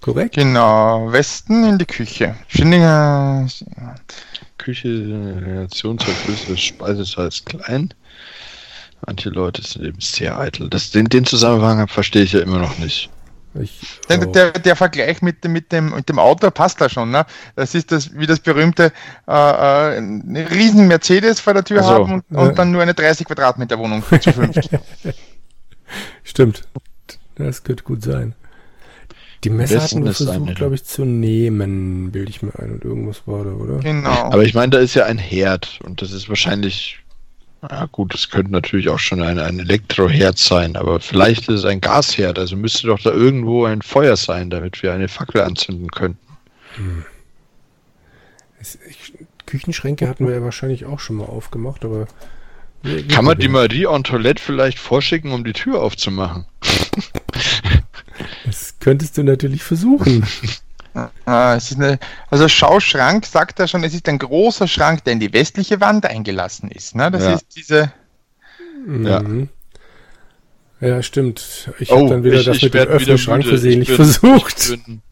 Korrekt? 0.00 0.34
Genau, 0.34 1.12
Westen 1.12 1.64
in 1.64 1.78
die 1.78 1.84
Küche. 1.84 2.34
Schindinger, 2.48 3.46
Küche, 4.58 4.88
äh, 4.88 5.44
Relation 5.44 5.98
zur 5.98 6.14
Größe 6.26 6.46
des 6.48 6.60
Speisesaals 6.60 7.44
klein. 7.44 7.94
Manche 9.06 9.30
Leute 9.30 9.62
sind 9.62 9.84
eben 9.84 10.00
sehr 10.00 10.38
eitel. 10.38 10.68
Das, 10.68 10.90
den, 10.90 11.06
den 11.06 11.24
Zusammenhang 11.24 11.86
verstehe 11.88 12.22
ich 12.22 12.32
ja 12.32 12.40
immer 12.40 12.58
noch 12.58 12.78
nicht. 12.78 13.10
Ich, 13.54 14.00
Der, 14.08 14.18
auch. 14.20 14.32
der, 14.32 14.52
der 14.52 14.76
Vergleich 14.76 15.22
mit, 15.22 15.42
dem- 15.42 15.52
mit, 15.52 15.72
dem, 15.72 15.90
mit 15.94 16.08
dem 16.08 16.18
Auto 16.20 16.50
passt 16.52 16.80
da 16.80 16.88
schon. 16.88 17.10
Ne? 17.10 17.26
Das 17.56 17.74
ist 17.74 17.90
das, 17.90 18.14
wie 18.16 18.26
das 18.26 18.38
berühmte 18.38 18.92
äh, 19.26 19.32
äh, 19.32 19.96
einen 19.96 20.36
riesen 20.36 20.86
Mercedes 20.86 21.40
vor 21.40 21.54
der 21.54 21.64
Tür 21.64 21.80
Ach 21.82 21.84
so. 21.84 21.90
haben 21.94 22.12
und, 22.30 22.36
und 22.36 22.58
dann 22.58 22.70
nur 22.70 22.82
eine 22.82 22.94
30 22.94 23.26
Quadratmeter 23.26 23.78
Wohnung 23.78 24.04
zu 24.20 24.32
fünft. 24.32 24.70
Stimmt. 26.22 26.62
Das 27.36 27.64
könnte 27.64 27.82
gut 27.84 28.02
sein. 28.02 28.34
Die 29.42 29.50
Messer 29.50 29.76
Westen 29.76 29.96
hatten 30.00 30.04
wir 30.04 30.12
versucht, 30.14 30.54
glaube 30.56 30.74
ich, 30.74 30.84
zu 30.84 31.04
nehmen, 31.06 32.12
bilde 32.12 32.30
ich 32.30 32.42
mir 32.42 32.56
ein. 32.58 32.72
Und 32.72 32.84
irgendwas 32.84 33.22
war 33.26 33.42
da, 33.44 33.50
oder? 33.52 33.78
genau. 33.78 34.10
Aber 34.10 34.42
ich 34.44 34.54
meine, 34.54 34.70
da 34.70 34.78
ist 34.78 34.94
ja 34.94 35.06
ein 35.06 35.18
Herd 35.18 35.80
und 35.82 36.02
das 36.02 36.12
ist 36.12 36.28
wahrscheinlich, 36.28 36.99
ja 37.68 37.86
gut, 37.86 38.14
es 38.14 38.30
könnte 38.30 38.52
natürlich 38.52 38.88
auch 38.88 38.98
schon 38.98 39.22
ein, 39.22 39.38
ein 39.38 39.58
Elektroherd 39.58 40.38
sein, 40.38 40.76
aber 40.76 41.00
vielleicht 41.00 41.42
ist 41.48 41.60
es 41.60 41.64
ein 41.64 41.80
Gasherd, 41.80 42.38
also 42.38 42.56
müsste 42.56 42.86
doch 42.86 43.00
da 43.00 43.10
irgendwo 43.10 43.64
ein 43.66 43.82
Feuer 43.82 44.16
sein, 44.16 44.48
damit 44.50 44.82
wir 44.82 44.92
eine 44.92 45.08
Fackel 45.08 45.42
anzünden 45.42 45.90
könnten. 45.90 46.18
Es- 48.60 48.78
Ich, 48.88 49.12
Küchenschränke 49.46 50.08
hatten 50.08 50.26
wir 50.26 50.34
ja 50.34 50.42
wahrscheinlich 50.42 50.84
auch 50.86 51.00
schon 51.00 51.16
mal 51.16 51.24
aufgemacht, 51.26 51.84
aber. 51.84 52.06
wir 52.82 53.06
Kann 53.08 53.24
man 53.24 53.38
die. 53.38 53.48
Marie 53.48 53.86
Antoinette 53.86 54.40
vielleicht 54.42 54.78
vorschicken, 54.78 55.32
um 55.32 55.42
die 55.44 55.52
Tür 55.52 55.82
aufzumachen? 55.82 56.46
Das 58.46 58.78
könntest 58.78 59.18
du 59.18 59.24
natürlich 59.24 59.62
versuchen. 59.62 60.24
Ah, 61.24 61.54
es 61.56 61.70
ist 61.70 61.76
eine, 61.78 61.98
also 62.30 62.48
Schauschrank 62.48 63.24
sagt 63.24 63.60
er 63.60 63.68
schon, 63.68 63.84
es 63.84 63.94
ist 63.94 64.08
ein 64.08 64.18
großer 64.18 64.66
Schrank, 64.66 65.04
der 65.04 65.12
in 65.12 65.20
die 65.20 65.32
westliche 65.32 65.80
Wand 65.80 66.04
eingelassen 66.06 66.70
ist. 66.70 66.94
Ne? 66.96 67.10
Das 67.10 67.24
Ja. 67.24 67.34
ist 67.34 67.46
diese. 67.56 67.92
Ja. 69.04 69.20
Mhm. 69.20 69.48
Ja, 70.80 71.02
stimmt. 71.02 71.70
Ich 71.78 71.90
Oh, 71.92 71.98
habe 71.98 72.08
dann 72.08 72.24
wieder 72.24 72.38
ich- 72.40 72.46
das 72.46 72.56
ich 72.56 72.62
mit 72.64 72.74
dem 72.74 72.88
Öffnungsschrank 72.88 73.38
müde. 73.44 73.48
versehentlich 73.50 73.90
Ich 73.90 73.96
bin- 73.96 74.06
versucht. 74.06 74.58
Ich 74.58 74.84
bin, 74.84 75.02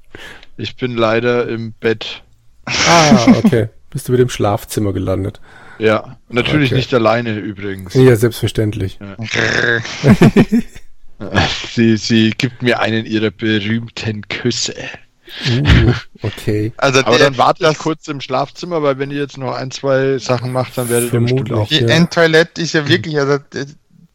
ich 0.56 0.76
bin 0.76 0.96
leider 0.96 1.46
im 1.48 1.72
Bett. 1.72 2.22
Ah, 2.64 3.26
okay. 3.44 3.68
Bist 3.90 4.08
du 4.08 4.12
mit 4.12 4.20
dem 4.20 4.28
Schlafzimmer 4.30 4.92
gelandet? 4.92 5.40
Ja, 5.78 6.18
natürlich 6.28 6.70
Okay. 6.70 6.76
nicht 6.76 6.92
alleine 6.94 7.34
übrigens. 7.38 7.94
Ja, 7.94 8.16
selbstverständlich. 8.16 8.98
Sie, 11.72 11.96
sie 11.96 12.30
gibt 12.36 12.62
mir 12.62 12.80
einen 12.80 13.04
ihrer 13.06 13.30
berühmten 13.30 14.22
Küsse. 14.28 14.74
Uh, 15.48 15.92
okay. 16.22 16.72
Also 16.78 17.00
Aber 17.00 17.16
der, 17.18 17.26
dann 17.30 17.38
warte 17.38 17.62
ich 17.62 17.68
das, 17.68 17.78
kurz 17.78 18.08
im 18.08 18.20
Schlafzimmer, 18.20 18.82
weil 18.82 18.98
wenn 18.98 19.10
ihr 19.10 19.18
jetzt 19.18 19.36
noch 19.38 19.54
ein, 19.54 19.70
zwei 19.70 20.18
Sachen 20.18 20.52
macht, 20.52 20.76
dann 20.78 20.88
werdet 20.88 21.12
ihr 21.12 21.56
auch. 21.56 21.68
die 21.68 21.80
ja. 21.80 21.88
Endtoilette 21.88 22.60
ist 22.62 22.72
ja 22.74 22.88
wirklich, 22.88 23.18
also 23.18 23.38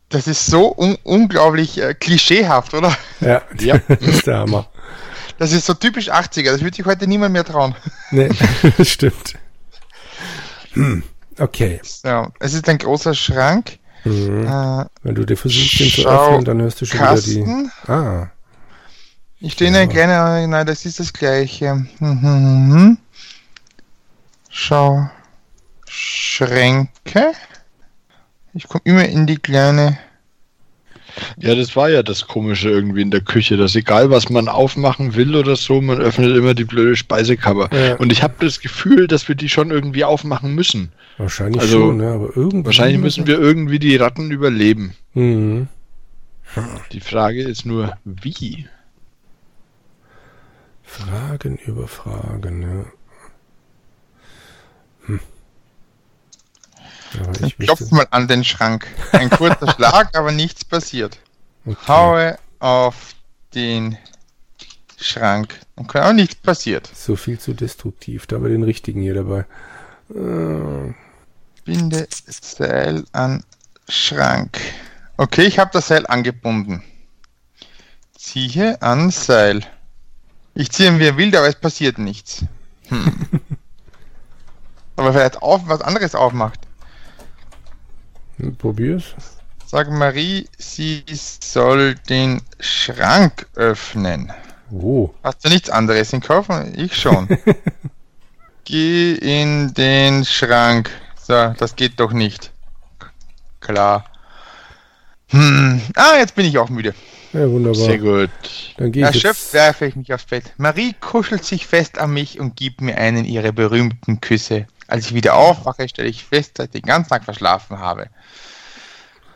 das- 0.09 0.27
ist 0.27 0.45
so 0.45 0.73
un 0.77 0.97
unglaublich 1.03 1.81
äh, 1.81 1.93
klischeehaft, 1.95 2.73
oder? 2.73 2.95
Ja, 3.19 3.41
Ja. 3.59 3.77
das 3.87 4.01
ist 4.01 4.27
der 4.27 4.39
Hammer. 4.39 4.67
Das 5.39 5.51
ist 5.51 5.65
so 5.65 5.73
typisch 5.73 6.11
80er, 6.11 6.51
das 6.51 6.61
würde 6.61 6.75
sich 6.75 6.85
heute 6.85 7.07
niemand 7.07 7.33
mehr 7.33 7.43
trauen. 7.43 7.73
Nee, 8.11 8.29
das 8.77 8.89
stimmt. 8.89 9.33
Hm, 10.73 11.03
Okay. 11.39 11.81
Ja, 12.03 12.31
es 12.39 12.53
ist 12.53 12.69
ein 12.69 12.77
großer 12.77 13.15
Schrank. 13.15 13.79
Mhm. 14.03 14.45
Äh, 14.45 14.85
Wenn 15.01 15.15
du 15.15 15.25
dir 15.25 15.35
versuchst, 15.35 15.79
den 15.79 15.89
zu 15.89 16.07
öffnen, 16.07 16.45
dann 16.45 16.61
hörst 16.61 16.79
du 16.81 16.85
schon 16.85 16.99
wieder 16.99 17.07
Kasten. 17.09 17.71
die. 17.87 17.91
Ah, 17.91 18.29
Ich 19.45 19.53
stehe 19.53 19.69
in 19.69 19.75
einer 19.75 19.91
Ja. 19.93 20.05
kleinen, 20.05 20.51
nein, 20.51 20.65
das 20.65 20.85
ist 20.85 21.01
das 21.01 21.11
gleiche. 21.11 21.85
Mhm. 21.99 22.97
Schau. 24.49 25.09
Schränke. 25.85 27.33
Ich 28.53 28.67
komme 28.69 28.83
immer 28.85 29.05
in 29.05 29.27
die 29.27 29.35
kleine. 29.35 29.97
Ja, 31.37 31.55
das 31.55 31.75
war 31.75 31.89
ja 31.89 32.03
das 32.03 32.25
Komische 32.25 32.69
irgendwie 32.69 33.01
in 33.01 33.11
der 33.11 33.19
Küche, 33.19 33.57
dass 33.57 33.75
egal 33.75 34.09
was 34.09 34.29
man 34.29 34.47
aufmachen 34.47 35.13
will 35.15 35.35
oder 35.35 35.57
so, 35.57 35.81
man 35.81 35.99
öffnet 35.99 36.35
immer 36.37 36.53
die 36.53 36.63
blöde 36.63 36.95
Speisekammer. 36.95 37.69
Ja. 37.73 37.95
Und 37.97 38.13
ich 38.13 38.23
habe 38.23 38.35
das 38.39 38.61
Gefühl, 38.61 39.07
dass 39.07 39.27
wir 39.27 39.35
die 39.35 39.49
schon 39.49 39.71
irgendwie 39.71 40.05
aufmachen 40.05 40.55
müssen. 40.55 40.93
wahrscheinlich 41.17 41.61
Also, 41.61 41.79
schon, 41.79 41.97
ne? 41.97 42.11
aber 42.13 42.29
irgendwie. 42.35 42.65
Wahrscheinlich 42.65 42.99
müssen 42.99 43.27
wir 43.27 43.37
irgendwie 43.39 43.77
die 43.79 43.97
Ratten 43.97 44.31
überleben. 44.31 44.95
Mhm. 45.13 45.67
Die 46.93 47.01
Frage 47.01 47.43
ist 47.43 47.65
nur, 47.65 47.97
wie? 48.05 48.67
Fragen 50.93 51.57
über 51.57 51.87
Fragen, 51.87 52.61
ja. 52.61 52.85
Hm. 55.07 55.19
Aber 57.19 57.31
ich 57.41 57.41
Ich 57.41 57.65
klopf 57.65 57.81
wüsste, 57.81 57.95
mal 57.95 58.07
an 58.11 58.27
den 58.27 58.43
Schrank. 58.43 58.87
Ein 59.11 59.31
kurzer 59.31 59.71
Schlag, 59.75 60.15
aber 60.15 60.31
nichts 60.31 60.63
passiert. 60.63 61.17
okay. 61.65 61.87
Haue 61.87 62.39
auf 62.59 63.15
den 63.55 63.97
Schrank. 64.99 65.59
Und 65.75 65.95
auch 65.95 66.13
nichts 66.13 66.35
passiert. 66.35 66.89
so 66.93 67.15
viel 67.15 67.39
zu 67.39 67.53
destruktiv. 67.53 68.27
Da 68.27 68.35
haben 68.35 68.43
wir 68.43 68.49
den 68.49 68.63
richtigen 68.63 69.01
hier 69.01 69.15
dabei. 69.15 69.45
Äh, 70.13 70.93
Binde 71.65 72.07
Seil 72.09 73.03
an 73.13 73.43
Schrank. 73.89 74.59
Okay, 75.17 75.45
ich 75.45 75.57
habe 75.57 75.71
das 75.73 75.87
Seil 75.87 76.05
angebunden. 76.05 76.83
Ziehe 78.15 78.79
an 78.81 79.09
Seil. 79.09 79.65
Ich 80.55 80.71
ziehe 80.71 80.99
wie 80.99 81.07
er 81.07 81.17
will, 81.17 81.35
aber 81.35 81.47
es 81.47 81.55
passiert 81.55 81.97
nichts. 81.97 82.45
Hm. 82.89 83.13
aber 84.95 85.11
vielleicht 85.13 85.41
auf, 85.41 85.61
was 85.67 85.81
anderes 85.81 86.15
aufmacht. 86.15 86.59
probier's. 88.59 89.15
Sag 89.65 89.89
Marie, 89.89 90.47
sie 90.57 91.03
soll 91.09 91.95
den 91.95 92.43
Schrank 92.59 93.47
öffnen. 93.55 94.31
Oh. 94.71 95.09
Hast 95.23 95.43
du 95.43 95.49
nichts 95.49 95.69
anderes 95.71 96.13
in 96.13 96.21
Kopf? 96.21 96.47
Ich 96.75 96.95
schon. 96.95 97.27
Geh 98.65 99.13
in 99.13 99.73
den 99.73 100.25
Schrank. 100.25 100.91
So, 101.19 101.53
das 101.57 101.75
geht 101.75 101.99
doch 101.99 102.11
nicht. 102.11 102.51
Klar. 103.59 104.05
Hm. 105.29 105.81
Ah, 105.95 106.17
jetzt 106.17 106.35
bin 106.35 106.45
ich 106.45 106.57
auch 106.59 106.69
müde. 106.69 106.93
Ja, 107.33 107.49
wunderbar. 107.49 107.75
Sehr 107.85 107.97
gut. 107.97 108.29
Dann 108.77 108.91
gehe 108.91 109.01
ich 109.09 109.15
Erschöpft 109.15 109.41
jetzt. 109.43 109.53
werfe 109.53 109.85
ich 109.87 109.95
mich 109.95 110.13
aufs 110.13 110.25
Bett. 110.25 110.53
Marie 110.57 110.93
kuschelt 110.99 111.43
sich 111.43 111.65
fest 111.67 111.97
an 111.97 112.13
mich 112.13 112.39
und 112.39 112.55
gibt 112.55 112.81
mir 112.81 112.97
einen 112.97 113.25
ihrer 113.25 113.51
berühmten 113.51 114.21
Küsse. 114.21 114.67
Als 114.87 115.07
ich 115.07 115.13
wieder 115.15 115.35
aufwache, 115.35 115.89
stelle 115.89 116.09
ich 116.09 116.23
fest, 116.23 116.59
dass 116.59 116.67
ich 116.67 116.71
den 116.73 116.81
ganzen 116.83 117.09
Tag 117.09 117.23
verschlafen 117.25 117.79
habe. 117.79 118.07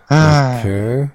Ah, 0.09 0.59
Okay. 0.59 1.09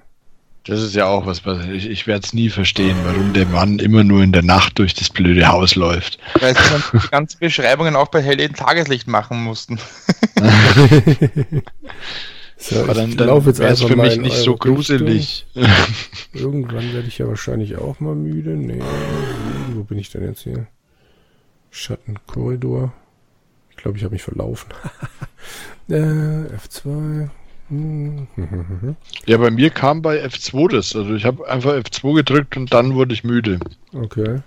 Das 0.64 0.80
ist 0.80 0.94
ja 0.94 1.06
auch 1.06 1.26
was, 1.26 1.44
was 1.44 1.64
ich, 1.66 1.90
ich 1.90 2.06
werde 2.06 2.24
es 2.24 2.32
nie 2.32 2.48
verstehen, 2.48 2.96
warum 3.04 3.32
der 3.32 3.46
Mann 3.46 3.80
immer 3.80 4.04
nur 4.04 4.22
in 4.22 4.30
der 4.30 4.44
Nacht 4.44 4.78
durch 4.78 4.94
das 4.94 5.10
blöde 5.10 5.48
Haus 5.48 5.74
läuft. 5.74 6.20
Weil 6.38 6.54
sie 6.56 6.62
dann 6.70 6.82
die 7.02 7.08
ganzen 7.08 7.38
Beschreibungen 7.40 7.96
auch 7.96 8.06
bei 8.08 8.22
hellem 8.22 8.54
Tageslicht 8.54 9.08
machen 9.08 9.42
mussten. 9.42 9.80
So, 12.62 12.80
Aber 12.80 12.94
dann, 12.94 13.16
dann 13.16 13.28
wäre 13.28 13.50
es 13.50 13.60
einfach 13.60 13.88
für 13.88 13.96
mal 13.96 14.08
mich 14.08 14.18
nicht 14.18 14.36
so 14.36 14.54
gruselig. 14.54 15.46
Irgendwann 16.32 16.92
werde 16.92 17.08
ich 17.08 17.18
ja 17.18 17.26
wahrscheinlich 17.26 17.76
auch 17.76 17.98
mal 17.98 18.14
müde. 18.14 18.50
Nee, 18.50 18.80
wo 19.74 19.82
bin 19.82 19.98
ich 19.98 20.10
denn 20.10 20.22
jetzt 20.22 20.42
hier? 20.42 20.68
Schattenkorridor. 21.72 22.92
Ich 23.70 23.76
glaube, 23.76 23.98
ich 23.98 24.04
habe 24.04 24.12
mich 24.12 24.22
verlaufen. 24.22 24.72
äh, 25.88 25.94
F2. 25.94 27.30
Hm, 27.68 28.28
Ja, 29.26 29.38
bei 29.38 29.50
mir 29.50 29.70
kam 29.70 30.00
bei 30.00 30.24
F2 30.24 30.70
das. 30.70 30.94
Also 30.94 31.14
ich 31.14 31.24
habe 31.24 31.48
einfach 31.48 31.72
F2 31.72 32.14
gedrückt 32.14 32.56
und 32.56 32.72
dann 32.72 32.94
wurde 32.94 33.12
ich 33.12 33.24
müde. 33.24 33.58
Okay. 33.92 34.40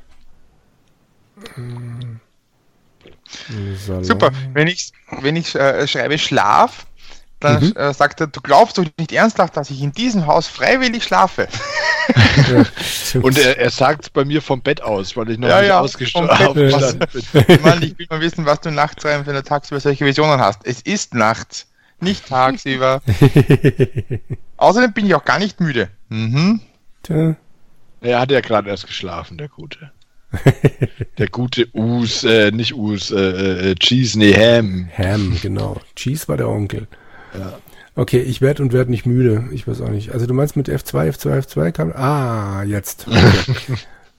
Hm. 1.56 2.22
Salon. 3.76 4.06
Super. 4.06 4.32
Wenn 4.54 4.68
ich, 4.68 4.94
wenn 5.22 5.36
ich 5.36 5.54
äh, 5.56 5.86
schreibe 5.86 6.18
Schlaf, 6.18 6.88
dann 7.46 7.64
Mhm. 7.64 7.74
äh, 7.78 7.94
sagt 7.94 8.20
er, 8.22 8.28
du 8.28 8.42
glaubst 8.42 8.78
doch 8.78 8.86
nicht 8.98 9.12
ernsthaft, 9.14 9.56
dass 9.56 9.70
ich 9.70 9.82
in 9.82 9.94
diesem 9.94 10.28
Haus 10.28 10.48
freiwillig 10.48 11.04
schlafe. 11.04 11.48
Ja. 12.52 12.64
Und 13.20 13.36
er, 13.40 13.58
er 13.58 13.72
sagt 13.72 14.04
es 14.04 14.10
bei 14.12 14.26
mir 14.26 14.40
vom 14.44 14.62
Bett 14.62 14.80
aus, 14.80 15.18
weil 15.18 15.28
ich 15.32 15.40
noch 15.40 15.48
Ja, 15.48 15.60
nicht 15.62 15.70
ja, 15.70 15.80
ausgest- 15.82 16.12
vom 16.12 16.28
Bett. 16.28 16.40
aufgestanden 16.48 17.08
bin. 17.48 17.62
Mann, 17.64 17.82
ich 17.82 17.98
will 17.98 18.06
mal 18.12 18.22
wissen, 18.22 18.46
was 18.46 18.60
du 18.62 18.70
nachts 18.70 19.04
rein, 19.06 19.26
wenn 19.26 19.34
du 19.34 19.42
tagsüber 19.44 19.80
solche 19.80 20.06
Visionen 20.06 20.40
hast. 20.40 20.60
Es 20.66 20.82
ist 20.82 21.16
nachts, 21.16 21.66
nicht 22.00 22.28
tagsüber. 22.28 23.02
Außerdem 24.58 24.94
bin 24.94 25.06
ich 25.08 25.16
auch 25.16 25.26
gar 25.26 25.40
nicht 25.40 25.60
müde. 25.60 25.90
Mhm. 26.10 26.62
Tja, 27.04 27.36
Er 28.02 28.20
hat 28.20 28.30
ja 28.32 28.42
gerade 28.42 28.70
erst 28.70 28.86
geschlafen, 28.86 29.38
der 29.40 29.48
Gute. 29.50 29.92
Der 31.18 31.28
gute 31.30 31.68
Us, 31.74 32.24
äh, 32.24 32.52
nicht 32.52 32.76
Us, 32.76 33.10
äh, 33.12 33.72
äh, 33.72 33.76
Cheese, 33.76 34.20
nee, 34.20 34.34
Ham. 34.34 34.90
Ham, 34.98 35.38
genau. 35.42 35.78
Cheese 35.96 36.28
war 36.28 36.38
der 36.38 36.50
Onkel. 36.50 36.88
Ja. 37.40 37.60
Okay, 37.96 38.20
ich 38.20 38.42
werde 38.42 38.62
und 38.64 38.74
werde 38.74 38.92
nicht 38.92 39.06
müde. 39.06 39.46
Ich 39.52 39.68
weiß 39.68 39.82
auch 39.82 39.90
nicht. 39.90 40.12
Also 40.12 40.26
du 40.26 40.34
meinst 40.34 40.56
mit 40.58 40.68
F2, 40.70 41.10
F2, 41.12 41.40
F2 41.46 41.72
kam. 41.72 41.92
Ah, 41.94 42.64
jetzt. 42.64 43.08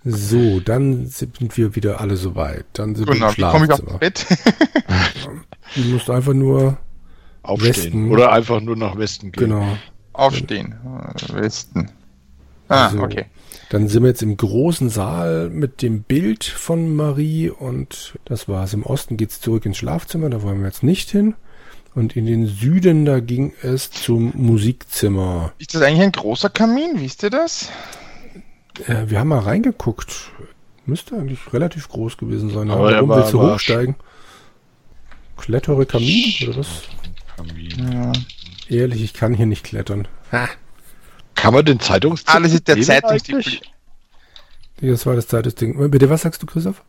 Okay. 0.08 0.18
so, 0.18 0.61
dann 0.61 1.06
sind 1.06 1.57
wir 1.57 1.74
wieder 1.74 2.00
alle 2.00 2.16
soweit. 2.16 2.64
Dann 2.74 2.94
sind 2.94 3.11
Genau, 3.11 3.26
wir 3.26 3.37
wie 3.37 3.42
im 3.42 3.48
komme 3.48 3.64
ich 3.64 3.70
aufs 3.72 3.81
Schlafzimmer. 3.83 3.98
Bett? 3.98 4.26
Du 5.74 5.81
musst 5.90 6.09
einfach 6.11 6.33
nur, 6.33 6.79
Aufstehen. 7.42 7.74
Westen. 7.74 8.11
Oder 8.12 8.33
einfach 8.33 8.61
nur 8.61 8.76
nach 8.76 8.96
Westen 8.96 9.33
gehen. 9.33 9.48
genau. 9.50 9.76
Aufstehen. 10.12 10.76
Westen. 11.33 11.90
Ah, 12.68 12.90
So. 12.90 13.00
okay. 13.00 13.24
Dann 13.68 13.88
sind 13.88 14.05
wir 14.05 14.11
jetzt 14.11 14.22
im 14.22 14.37
großen 14.37 14.90
Saal 14.90 15.50
mit 15.50 15.83
dem 15.83 16.02
Bild 16.02 16.44
von 16.44 16.94
Marie 16.94 17.50
und 17.50 18.16
das 18.26 18.48
war's. 18.48 18.74
Im 18.74 18.85
Osten 18.85 19.16
geht's 19.16 19.40
zurück 19.40 19.66
ins 19.66 19.76
Schlafzimmer, 19.79 20.31
da 20.31 20.40
wollen 20.42 20.61
wir 20.61 20.66
jetzt 20.68 20.85
nicht 20.85 21.11
hin. 21.11 21.35
Und 21.96 22.14
in 22.14 22.26
den 22.26 22.46
Süden, 22.46 23.06
da 23.06 23.20
ging 23.20 23.54
es 23.62 23.90
zum 23.90 24.30
Musikzimmer. 24.37 25.54
Ist 25.56 25.74
das 25.74 25.80
eigentlich 25.80 26.02
ein 26.02 26.12
großer 26.12 26.50
Kamin? 26.50 27.00
Wisst 27.00 27.22
ihr 27.22 27.30
das? 27.30 27.70
Äh, 28.87 29.04
wir 29.09 29.18
haben 29.18 29.28
mal 29.28 29.38
reingeguckt. 29.38 30.30
Müsste 30.85 31.16
eigentlich 31.16 31.52
relativ 31.54 31.88
groß 31.88 32.18
gewesen 32.18 32.50
sein. 32.50 32.70
Aber 32.70 32.90
er 32.90 32.96
Warum 32.96 33.09
war- 33.09 33.16
willst 33.20 33.32
du 33.32 33.40
hochsteigen? 33.40 33.94
Klettere 35.38 35.87
Kamin 35.87 36.35
oder 36.46 36.59
was? 36.59 36.82
Kamin. 37.35 37.92
Ja. 37.92 38.12
Ehrlich, 38.68 39.02
ich 39.02 39.14
kann 39.14 39.32
hier 39.32 39.46
nicht 39.46 39.64
klettern. 39.64 40.06
Kann 41.35 41.54
man 41.54 41.64
den 41.64 41.80
Zeitungstipp 41.80 42.35
Ah, 42.35 42.40
das 42.40 42.52
ist 42.52 42.68
der 42.68 42.76
eigentlich? 42.76 43.62
Das 44.82 45.06
war 45.06 45.16
das 45.16 45.28
zweite 45.28 45.50
Ding. 45.50 45.90
Bitte, 45.90 46.11
was 46.11 46.20
sagst 46.22 46.42
du, 46.42 46.46
Christoph? 46.46 46.82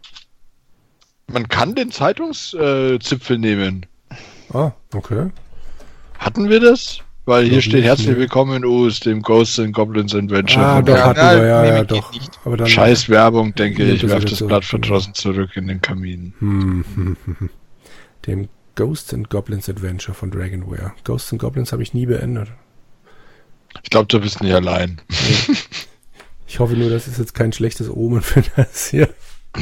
Man 1.27 1.47
kann 1.47 1.75
den 1.75 1.91
Zeitungszipfel 1.91 3.37
nehmen. 3.37 3.85
Ah, 4.53 4.71
okay. 4.93 5.29
Hatten 6.19 6.49
wir 6.49 6.59
das? 6.59 6.99
Weil 7.25 7.45
hier 7.49 7.61
steht 7.61 7.83
herzlich 7.83 8.15
willkommen 8.15 8.57
in 8.57 8.65
US, 8.65 9.01
dem 9.01 9.21
Ghosts 9.21 9.59
and 9.59 9.73
Goblins 9.73 10.15
Adventure. 10.15 10.65
Ah, 10.65 10.81
doch, 10.81 10.95
Ja, 10.95 11.05
hatten 11.07 11.19
wir, 11.39 11.45
ja, 11.47 11.65
ja, 11.65 11.83
doch. 11.83 12.13
nicht. 12.13 12.31
Aber 12.45 12.55
dann, 12.55 12.67
Scheiß 12.67 13.09
Werbung, 13.09 13.53
denke 13.53 13.83
ich. 13.83 14.07
Werf 14.07 14.23
das. 14.23 14.45
Blatt 14.45 14.63
verdrossen 14.63 15.13
zurück 15.13 15.51
in 15.55 15.67
den 15.67 15.81
Kamin. 15.81 16.33
Hm, 16.39 16.85
hm, 16.95 17.17
hm, 17.25 17.35
hm. 17.39 17.49
Dem 18.25 18.47
Ghosts 18.75 19.13
and 19.13 19.29
Goblins 19.29 19.67
Adventure 19.67 20.13
von 20.15 20.31
Dragonware. 20.31 20.93
Ghosts 21.03 21.33
and 21.33 21.41
Goblins 21.41 21.73
habe 21.73 21.83
ich 21.83 21.93
nie 21.93 22.05
beendet. 22.05 22.49
Ich 23.83 23.89
glaube, 23.89 24.07
du 24.07 24.21
bist 24.21 24.41
nicht 24.41 24.53
allein. 24.53 25.01
Ich 26.47 26.59
hoffe 26.59 26.75
nur, 26.75 26.89
das 26.89 27.07
ist 27.09 27.19
jetzt 27.19 27.33
kein 27.35 27.51
schlechtes 27.51 27.89
Omen 27.89 28.21
für 28.21 28.41
das 28.55 28.87
hier. 28.87 29.09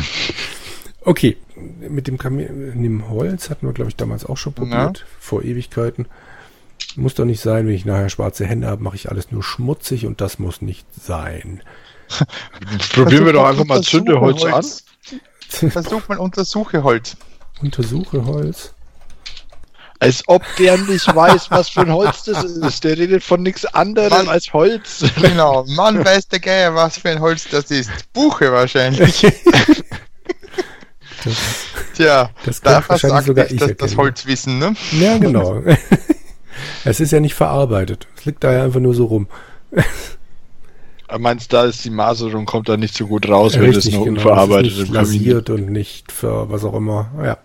Okay, 1.08 1.38
mit 1.56 2.08
dem 2.08 2.18
Kamin, 2.18 2.74
in 2.74 2.84
dem 2.84 3.10
Holz 3.10 3.50
hatten 3.50 3.68
wir, 3.68 3.74
glaube 3.74 3.90
ich, 3.90 3.96
damals 3.96 4.26
auch 4.26 4.38
schon 4.38 4.54
probiert, 4.54 5.06
vor 5.20 5.44
Ewigkeiten. 5.44 6.08
Muss 6.96 7.16
doch 7.16 7.26
nicht 7.26 7.42
sein, 7.42 7.68
wenn 7.68 7.74
ich 7.74 7.86
nachher 7.86 8.10
schwarze 8.10 8.46
Hände 8.46 8.68
habe, 8.68 8.84
mache 8.84 8.96
ich 8.96 9.10
alles 9.10 9.32
nur 9.32 9.44
schmutzig 9.44 10.06
und 10.06 10.22
das 10.22 10.40
muss 10.40 10.62
nicht 10.62 10.86
sein. 11.02 11.62
Probieren 12.94 13.26
wir 13.26 13.34
doch 13.34 13.46
einfach 13.46 13.66
mal 13.66 13.82
Zündeholz 13.82 14.44
an. 14.44 14.66
Versuch 15.72 16.08
mal 16.08 16.18
Untersucheholz. 16.18 17.18
Untersuche 17.62 18.26
Holz. 18.26 18.74
Als 20.00 20.24
ob 20.28 20.44
der 20.60 20.78
nicht 20.78 21.16
weiß, 21.16 21.52
was 21.52 21.70
für 21.70 21.82
ein 21.82 21.94
Holz 21.94 22.24
das 22.24 22.44
ist. 22.44 22.84
Der 22.84 22.98
redet 22.98 23.24
von 23.24 23.42
nichts 23.42 23.66
anderem 23.66 24.10
Mann. 24.10 24.28
als 24.28 24.52
Holz. 24.52 25.06
Genau, 25.22 25.64
Mann 25.70 26.04
weiß 26.04 26.28
der 26.28 26.40
Geier, 26.40 26.76
was 26.76 26.98
für 26.98 27.10
ein 27.10 27.22
Holz 27.22 27.48
das 27.50 27.72
ist. 27.72 27.90
Buche 28.14 28.52
wahrscheinlich. 28.52 29.26
Das, 31.26 31.36
Tja, 31.96 32.30
das 32.46 32.62
da 32.62 32.84
wahrscheinlich 32.88 33.26
sogar 33.26 33.50
ich 33.52 33.58
das, 33.58 33.76
das 33.78 33.98
Holzwissen, 33.98 34.60
ne? 34.60 34.76
Ja, 35.00 35.18
genau. 35.20 35.62
es 36.86 37.00
ist 37.00 37.12
ja 37.12 37.20
nicht 37.20 37.34
verarbeitet. 37.34 38.08
Es 38.18 38.26
liegt 38.26 38.44
da 38.44 38.54
ja 38.54 38.64
einfach 38.64 38.80
nur 38.80 38.94
so 38.94 39.06
rum. 39.06 39.28
Meinst, 41.18 41.54
da 41.54 41.66
ist 41.66 41.86
die 41.86 41.90
Maserung, 41.90 42.46
kommt 42.46 42.68
da 42.68 42.78
nicht 42.78 42.96
so 42.96 43.08
gut 43.08 43.30
raus, 43.30 43.54
wenn 43.54 43.68
das 43.68 43.78
Richtig, 43.78 43.96
noch 43.96 44.06
genau. 44.06 44.18
unverarbeitet 44.20 44.72
Es 44.72 44.74
ist 44.74 44.80
nicht 44.80 44.92
glasiert 44.92 45.50
und 45.50 45.72
nicht 45.72 46.12
für 46.12 46.50
was 46.50 46.64
auch 46.64 46.74
immer. 46.74 47.10
Ja. 47.24 47.38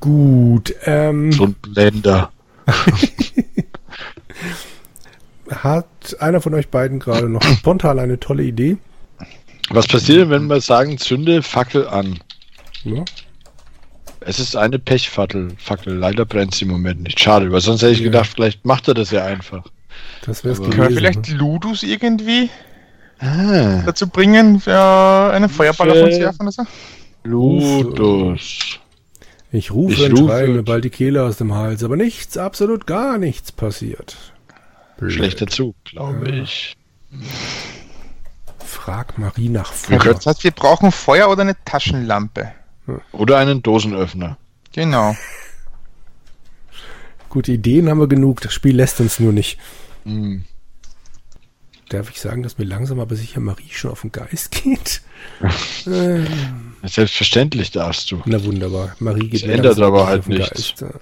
Gut. 0.00 0.74
Ähm, 0.84 1.32
So 1.32 1.44
ein 1.44 1.54
Blender. 1.54 2.30
Hat 5.50 6.16
einer 6.20 6.40
von 6.40 6.54
euch 6.54 6.68
beiden 6.68 6.98
gerade 6.98 7.28
noch 7.28 7.42
spontan 7.42 7.98
eine 7.98 8.20
tolle 8.20 8.42
Idee? 8.42 8.76
Was 9.70 9.86
passiert, 9.86 10.20
denn, 10.22 10.30
wenn 10.30 10.46
wir 10.46 10.60
sagen, 10.60 10.98
zünde 10.98 11.42
Fackel 11.42 11.86
an? 11.88 12.18
Ja? 12.84 13.04
Es 14.20 14.40
ist 14.40 14.56
eine 14.56 14.78
Pechfackel. 14.78 15.52
Fackel. 15.58 15.94
Leider 15.94 16.24
brennt 16.24 16.54
sie 16.54 16.64
im 16.64 16.70
Moment 16.70 17.02
nicht. 17.02 17.20
Schade, 17.20 17.50
weil 17.52 17.60
sonst 17.60 17.82
hätte 17.82 17.92
ich 17.92 17.98
Ja. 18.00 18.04
gedacht, 18.06 18.30
vielleicht 18.34 18.64
macht 18.64 18.88
er 18.88 18.94
das 18.94 19.10
ja 19.10 19.24
einfach. 19.24 19.64
Das 20.24 20.44
wäre 20.44 20.54
es 20.54 20.60
Können 20.60 20.76
wir 20.90 20.90
vielleicht 20.96 21.28
Ludus 21.28 21.82
irgendwie 21.82 22.50
Ah, 23.20 23.82
dazu 23.84 24.08
bringen, 24.08 24.60
für 24.60 25.32
einen 25.32 25.48
Feuerball 25.48 25.90
auf 25.90 26.02
uns 26.06 26.18
werfen 26.18 26.42
oder 26.42 26.52
so? 26.52 26.62
Ludus. 27.24 28.78
Ich 29.50 29.70
rufe 29.72 29.94
Ich 29.94 30.12
und 30.12 30.18
rufe- 30.20 30.46
mir 30.48 30.62
bald 30.62 30.84
die 30.84 30.90
Kehle 30.90 31.22
aus 31.24 31.38
dem 31.38 31.54
Hals, 31.54 31.82
aber 31.82 31.96
nichts, 31.96 32.36
absolut 32.36 32.86
gar 32.86 33.18
nichts 33.18 33.50
passiert. 33.50 34.16
Blöd. 34.98 35.12
Schlechter 35.12 35.46
Zug, 35.46 35.74
glaube 35.84 36.28
Ja. 36.30 36.42
ich. 36.42 36.76
Frag 38.88 39.18
Marie 39.18 39.50
nach 39.50 39.70
Ja, 39.70 39.98
Futter. 39.98 40.14
Das 40.14 40.24
heißt, 40.24 40.44
wir 40.44 40.50
brauchen 40.50 40.92
Feuer 40.92 41.28
oder 41.28 41.42
eine 41.42 41.62
Taschenlampe. 41.66 42.52
Oder 43.12 43.36
einen 43.36 43.62
Dosenöffner. 43.62 44.38
Genau. 44.72 45.14
Gute 47.28 47.52
Ideen 47.52 47.90
haben 47.90 48.00
wir 48.00 48.06
genug, 48.08 48.40
das 48.40 48.54
Spiel 48.54 48.76
lässt 48.76 48.98
uns 49.00 49.20
nur 49.20 49.34
nicht. 49.34 49.58
Hm. 50.04 50.44
darf 51.90 52.08
ich 52.08 52.18
sagen, 52.18 52.42
dass 52.42 52.56
mir 52.56 52.64
langsam 52.64 52.98
aber 52.98 53.14
sicher 53.14 53.40
Marie 53.40 53.68
schon 53.70 53.90
auf 53.90 54.00
den 54.00 54.12
Geist 54.12 54.52
geht? 54.52 55.02
Selbstverständlich 56.82 57.70
darfst 57.72 58.10
du. 58.10 58.22
na 58.24 58.42
wunderbar. 58.42 58.96
Marie 59.00 59.28
geht 59.28 59.42
Das 59.42 59.50
ändert 59.50 59.80
aber 59.80 60.02
auf 60.02 60.06
halt 60.06 60.26
den 60.26 60.38
nichts. 60.38 60.74
Geist, 60.78 60.80
ja. 60.80 60.94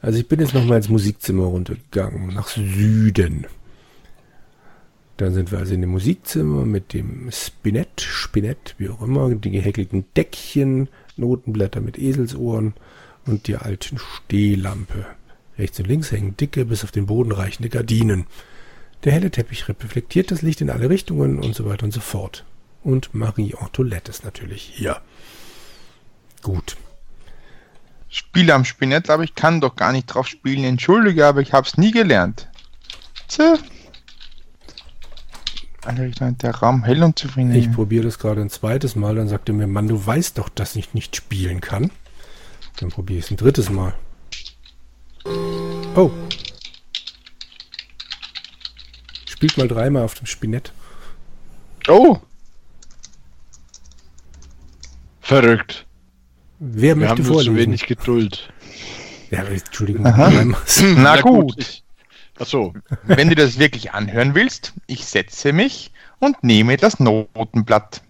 Also 0.00 0.18
ich 0.18 0.26
bin 0.26 0.40
jetzt 0.40 0.54
nochmal 0.54 0.78
ins 0.78 0.88
Musikzimmer 0.88 1.44
runtergegangen, 1.44 2.28
nach 2.28 2.48
Süden. 2.48 3.46
Dann 5.18 5.34
sind 5.34 5.50
wir 5.50 5.58
also 5.58 5.74
in 5.74 5.80
dem 5.80 5.90
Musikzimmer 5.90 6.64
mit 6.64 6.92
dem 6.92 7.28
Spinett, 7.32 8.00
Spinett, 8.00 8.76
wie 8.78 8.88
auch 8.88 9.02
immer, 9.02 9.28
die 9.34 9.50
gehäkelten 9.50 10.04
Deckchen, 10.16 10.88
Notenblätter 11.16 11.80
mit 11.80 11.98
Eselsohren 11.98 12.74
und 13.26 13.48
der 13.48 13.64
alten 13.64 13.98
Stehlampe. 13.98 15.06
Rechts 15.58 15.80
und 15.80 15.88
links 15.88 16.12
hängen 16.12 16.36
dicke, 16.36 16.64
bis 16.64 16.84
auf 16.84 16.92
den 16.92 17.06
Boden 17.06 17.32
reichende 17.32 17.68
Gardinen. 17.68 18.26
Der 19.02 19.12
helle 19.12 19.32
Teppich 19.32 19.68
reflektiert 19.68 20.30
das 20.30 20.42
Licht 20.42 20.60
in 20.60 20.70
alle 20.70 20.88
Richtungen 20.88 21.40
und 21.40 21.52
so 21.52 21.66
weiter 21.66 21.82
und 21.84 21.92
so 21.92 22.00
fort. 22.00 22.44
Und 22.84 23.12
Marie 23.12 23.56
Antoinette 23.56 24.12
ist 24.12 24.24
natürlich 24.24 24.62
hier. 24.62 25.00
Gut. 26.42 26.76
Spiel 28.08 28.52
am 28.52 28.64
Spinett, 28.64 29.10
aber 29.10 29.24
ich 29.24 29.34
kann 29.34 29.60
doch 29.60 29.74
gar 29.74 29.90
nicht 29.90 30.06
drauf 30.06 30.28
spielen. 30.28 30.62
Entschuldige, 30.62 31.26
aber 31.26 31.40
ich 31.40 31.52
hab's 31.52 31.76
nie 31.76 31.90
gelernt. 31.90 32.48
Tja. 33.26 33.58
Alter, 35.84 36.32
der 36.32 36.54
Raum 36.56 36.84
hell 36.84 37.02
und 37.02 37.18
zufrieden. 37.18 37.54
Ich 37.54 37.72
probiere 37.72 38.04
das 38.04 38.18
gerade 38.18 38.40
ein 38.40 38.50
zweites 38.50 38.96
Mal, 38.96 39.14
dann 39.14 39.28
sagt 39.28 39.48
er 39.48 39.54
mir, 39.54 39.66
Mann, 39.66 39.88
du 39.88 40.04
weißt 40.04 40.36
doch, 40.38 40.48
dass 40.48 40.76
ich 40.76 40.92
nicht 40.94 41.16
spielen 41.16 41.60
kann. 41.60 41.90
Dann 42.80 42.90
probiere 42.90 43.18
ich 43.20 43.26
es 43.26 43.30
ein 43.30 43.36
drittes 43.36 43.70
Mal. 43.70 43.94
Oh. 45.94 46.10
Spielt 49.26 49.56
mal 49.56 49.68
dreimal 49.68 50.02
auf 50.02 50.14
dem 50.14 50.26
Spinett. 50.26 50.72
Oh! 51.88 52.18
Verrückt. 55.20 55.86
Wer 56.58 56.98
Wir 56.98 57.08
haben 57.08 57.18
möchte 57.18 57.22
nur 57.22 57.32
vorlesen? 57.34 57.54
zu 57.54 57.60
wenig 57.60 57.86
Geduld. 57.86 58.52
Ja, 59.30 59.42
Entschuldigung. 59.44 60.02
Na 60.96 61.20
gut. 61.20 61.54
Ich, 61.58 61.84
achso. 62.40 62.74
Wenn 63.04 63.28
du 63.28 63.34
das 63.34 63.58
wirklich 63.58 63.92
anhören 63.92 64.34
willst, 64.34 64.72
ich 64.86 65.04
setze 65.06 65.52
mich 65.52 65.92
und 66.18 66.42
nehme 66.42 66.76
das 66.76 67.00
Notenblatt. 67.00 68.02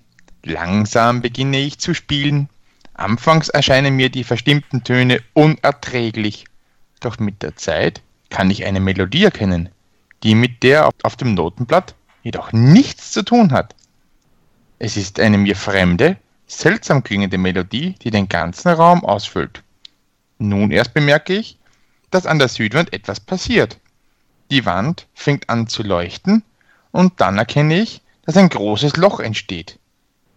Langsam 0.44 1.20
beginne 1.20 1.58
ich 1.58 1.78
zu 1.78 1.94
spielen. 1.94 2.48
Anfangs 2.94 3.48
erscheinen 3.48 3.96
mir 3.96 4.10
die 4.10 4.24
verstimmten 4.24 4.84
Töne 4.84 5.20
unerträglich. 5.34 6.46
Doch 7.00 7.18
mit 7.18 7.42
der 7.42 7.56
Zeit 7.56 8.02
kann 8.30 8.50
ich 8.50 8.64
eine 8.64 8.80
Melodie 8.80 9.24
erkennen, 9.24 9.68
die 10.22 10.34
mit 10.34 10.62
der 10.62 10.90
auf 11.02 11.16
dem 11.16 11.34
Notenblatt 11.34 11.94
jedoch 12.22 12.52
nichts 12.52 13.12
zu 13.12 13.22
tun 13.22 13.52
hat. 13.52 13.74
Es 14.78 14.96
ist 14.96 15.20
eine 15.20 15.38
mir 15.38 15.56
fremde, 15.56 16.16
seltsam 16.46 17.02
klingende 17.02 17.38
Melodie, 17.38 17.94
die 18.02 18.10
den 18.10 18.28
ganzen 18.28 18.68
Raum 18.68 19.04
ausfüllt. 19.04 19.62
Nun 20.38 20.70
erst 20.70 20.94
bemerke 20.94 21.34
ich, 21.34 21.58
dass 22.10 22.26
an 22.26 22.38
der 22.38 22.48
Südwand 22.48 22.92
etwas 22.92 23.20
passiert. 23.20 23.78
Die 24.50 24.64
Wand 24.64 25.06
fängt 25.14 25.50
an 25.50 25.68
zu 25.68 25.82
leuchten 25.82 26.42
und 26.90 27.20
dann 27.20 27.38
erkenne 27.38 27.80
ich, 27.80 28.00
dass 28.24 28.36
ein 28.36 28.48
großes 28.48 28.96
Loch 28.96 29.20
entsteht. 29.20 29.78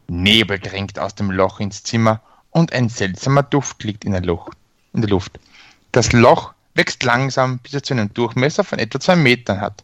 Nebel 0.07 0.59
drängt 0.59 0.99
aus 0.99 1.15
dem 1.15 1.31
Loch 1.31 1.59
ins 1.59 1.83
Zimmer 1.83 2.21
und 2.49 2.73
ein 2.73 2.89
seltsamer 2.89 3.43
Duft 3.43 3.83
liegt 3.83 4.03
in 4.03 4.11
der, 4.11 4.21
Luft. 4.21 4.57
in 4.93 5.01
der 5.01 5.09
Luft. 5.09 5.39
Das 5.93 6.11
Loch 6.11 6.53
wächst 6.75 7.03
langsam, 7.03 7.59
bis 7.59 7.73
es 7.73 7.83
zu 7.83 7.93
einem 7.93 8.13
Durchmesser 8.13 8.63
von 8.63 8.79
etwa 8.79 8.99
zwei 8.99 9.15
Metern 9.15 9.61
hat. 9.61 9.83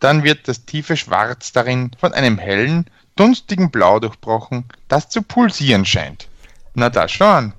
Dann 0.00 0.24
wird 0.24 0.48
das 0.48 0.64
tiefe 0.64 0.96
Schwarz 0.96 1.52
darin 1.52 1.92
von 1.98 2.12
einem 2.12 2.38
hellen, 2.38 2.86
dunstigen 3.14 3.70
Blau 3.70 4.00
durchbrochen, 4.00 4.64
das 4.88 5.08
zu 5.08 5.22
pulsieren 5.22 5.84
scheint. 5.84 6.28
Na 6.74 6.88
da 6.90 7.06
schon, 7.06 7.52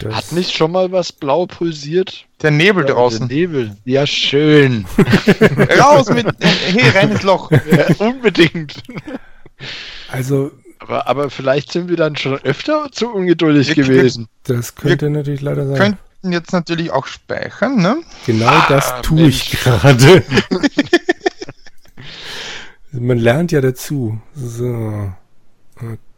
Das, 0.00 0.14
Hat 0.14 0.32
nicht 0.32 0.52
schon 0.56 0.72
mal 0.72 0.90
was 0.92 1.12
blau 1.12 1.46
pulsiert? 1.46 2.24
der 2.42 2.50
Nebel 2.50 2.86
Ja, 2.86 2.94
draußen. 2.94 3.28
Der 3.28 3.36
Nebel. 3.36 3.76
Ja, 3.84 4.06
schön. 4.06 4.86
Raus 5.78 6.08
mit, 6.10 6.26
hier 6.72 6.94
rein 6.94 7.10
ins 7.12 7.22
Loch. 7.22 7.50
ja, 7.50 7.86
unbedingt. 7.98 8.82
also, 10.10 10.50
Aber, 10.78 11.06
aber 11.06 11.30
vielleicht 11.30 11.70
sind 11.72 11.88
wir 11.88 11.96
dann 11.96 12.16
schon 12.16 12.34
öfter 12.44 12.88
zu 12.92 13.08
ungeduldig 13.12 13.68
Wir- 13.68 13.76
wir- 13.86 13.96
gewesen. 13.96 14.28
das 14.44 14.74
könnte 14.74 15.10
natürlich 15.10 15.42
leider 15.42 15.66
sein. 15.66 15.76
könnten 15.76 16.32
jetzt 16.32 16.52
natürlich 16.52 16.90
auch 16.90 17.06
speichern, 17.06 17.76
ne? 17.76 17.98
Genau 18.26 18.52
das 18.68 18.90
Ah, 18.92 19.00
tue 19.02 19.28
ich 19.28 19.50
gerade. 19.50 20.22
Man 22.92 23.18
lernt 23.18 23.52
ja 23.52 23.60
dazu. 23.60 24.20
So. 24.34 25.12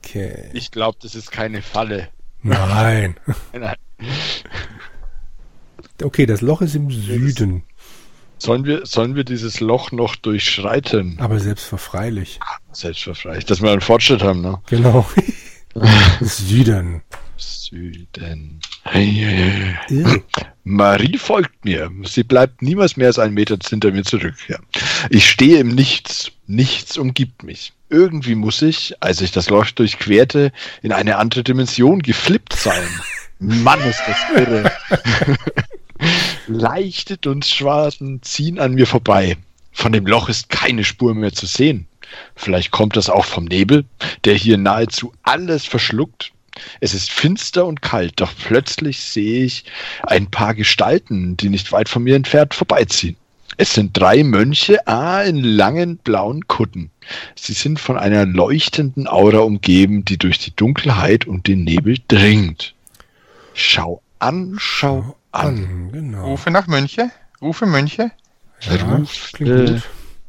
Okay. 0.05 0.51
Ich 0.53 0.71
glaube, 0.71 0.99
das 1.03 1.15
ist 1.15 1.31
keine 1.33 1.63
Falle. 1.63 2.09
Nein. 2.47 3.17
Nein. 3.53 3.77
Okay, 6.03 6.27
das 6.27 6.41
Loch 6.41 6.61
ist 6.63 6.75
im 6.75 6.91
Süden, 6.91 7.63
Sollen 8.39 8.67
wir, 8.67 8.85
sollen 8.85 9.15
wir 9.15 9.25
dieses 9.25 9.61
Loch 9.61 9.93
noch 9.93 10.15
durchschreiten? 10.15 11.17
aber 11.21 11.41
selbstverfreilich. 11.41 12.39
Selbstverständlich, 12.71 13.47
dass 13.47 13.63
wir 13.63 13.71
einen 13.71 13.81
Fortschritt 13.81 14.23
haben, 14.23 14.43
ne? 14.43 14.61
Genau. 14.67 15.09
Süden. 16.21 17.03
Süden. 17.39 18.61
Irr. 18.93 20.23
Marie 20.65 21.19
folgt 21.19 21.65
mir. 21.65 21.91
Sie 22.05 22.25
bleibt 22.25 22.63
niemals 22.63 22.97
mehr 22.97 23.09
als 23.09 23.19
einen 23.19 23.35
Meter 23.35 23.57
hinter 23.67 23.91
mir 23.91 24.05
zurück. 24.05 24.35
Ja. 24.49 24.59
Ich 25.11 25.29
stehe 25.29 25.59
im 25.59 25.75
Nichts. 25.75 26.31
Nichts 26.47 26.99
umgibt 26.99 27.43
mich. 27.43 27.73
Irgendwie 27.89 28.35
muss 28.35 28.63
ich, 28.63 28.95
als 29.01 29.21
ich 29.21 29.31
das 29.31 29.49
Loch 29.49 29.71
durchquerte, 29.71 30.53
in 30.83 30.93
eine 30.93 31.17
andere 31.17 31.45
Dimension 31.45 32.01
geflippt 32.01 32.55
sein. 32.55 32.89
Mann, 33.39 33.81
ist 33.81 34.03
das 34.07 34.17
irre. 34.35 34.73
Leichte 36.49 37.17
Dunstschwaden 37.17 38.23
ziehen 38.23 38.59
an 38.59 38.75
mir 38.75 38.87
vorbei. 38.87 39.37
Von 39.73 39.93
dem 39.93 40.07
Loch 40.07 40.29
ist 40.29 40.49
keine 40.49 40.85
Spur 40.85 41.15
mehr 41.15 41.33
zu 41.33 41.47
sehen. 41.47 41.87
Vielleicht 42.35 42.71
kommt 42.71 42.97
das 42.97 43.11
auch 43.11 43.25
vom 43.25 43.45
Nebel, 43.45 43.85
der 44.25 44.35
hier 44.35 44.57
nahezu 44.57 45.13
alles 45.23 45.65
verschluckt. 45.65 46.33
Es 46.81 46.95
ist 46.95 47.11
finster 47.11 47.67
und 47.67 47.83
kalt, 47.83 48.15
doch 48.17 48.33
plötzlich 48.47 49.01
sehe 49.01 49.45
ich 49.45 49.65
ein 50.03 50.31
paar 50.31 50.55
Gestalten, 50.55 51.37
die 51.37 51.51
nicht 51.51 51.73
weit 51.73 51.89
von 51.89 52.03
mir 52.03 52.17
entfernt 52.17 52.55
vorbeiziehen. 52.55 53.17
Es 53.57 53.73
sind 53.73 53.97
drei 53.97 54.23
Mönche, 54.23 54.87
ah, 54.87 55.23
in 55.23 55.43
langen 55.43 55.97
blauen 55.99 56.47
Kutten. 56.47 56.91
Sie 57.35 57.53
sind 57.53 57.81
von 57.81 57.97
einer 57.97 58.27
leuchtenden 58.27 59.07
Aura 59.09 59.39
umgeben, 59.39 60.05
die 60.05 60.19
durch 60.19 60.39
die 60.39 60.55
Dunkelheit 60.55 61.27
und 61.27 61.47
den 61.47 61.65
Nebel 61.65 61.99
dringt. 62.09 62.75
Schau 63.55 64.03
an, 64.19 64.57
schau 64.59 65.17
an. 65.33 65.47
An, 65.47 65.93
genau. 65.93 66.27
Rufe 66.27 66.51
nach 66.51 66.67
Mönche. 66.67 67.11
Rufe 67.41 67.67
Mönche. 67.67 68.11
Ja, 68.61 68.83
Ruf, 68.85 69.31
klingt 69.33 69.71
äh, 69.71 69.81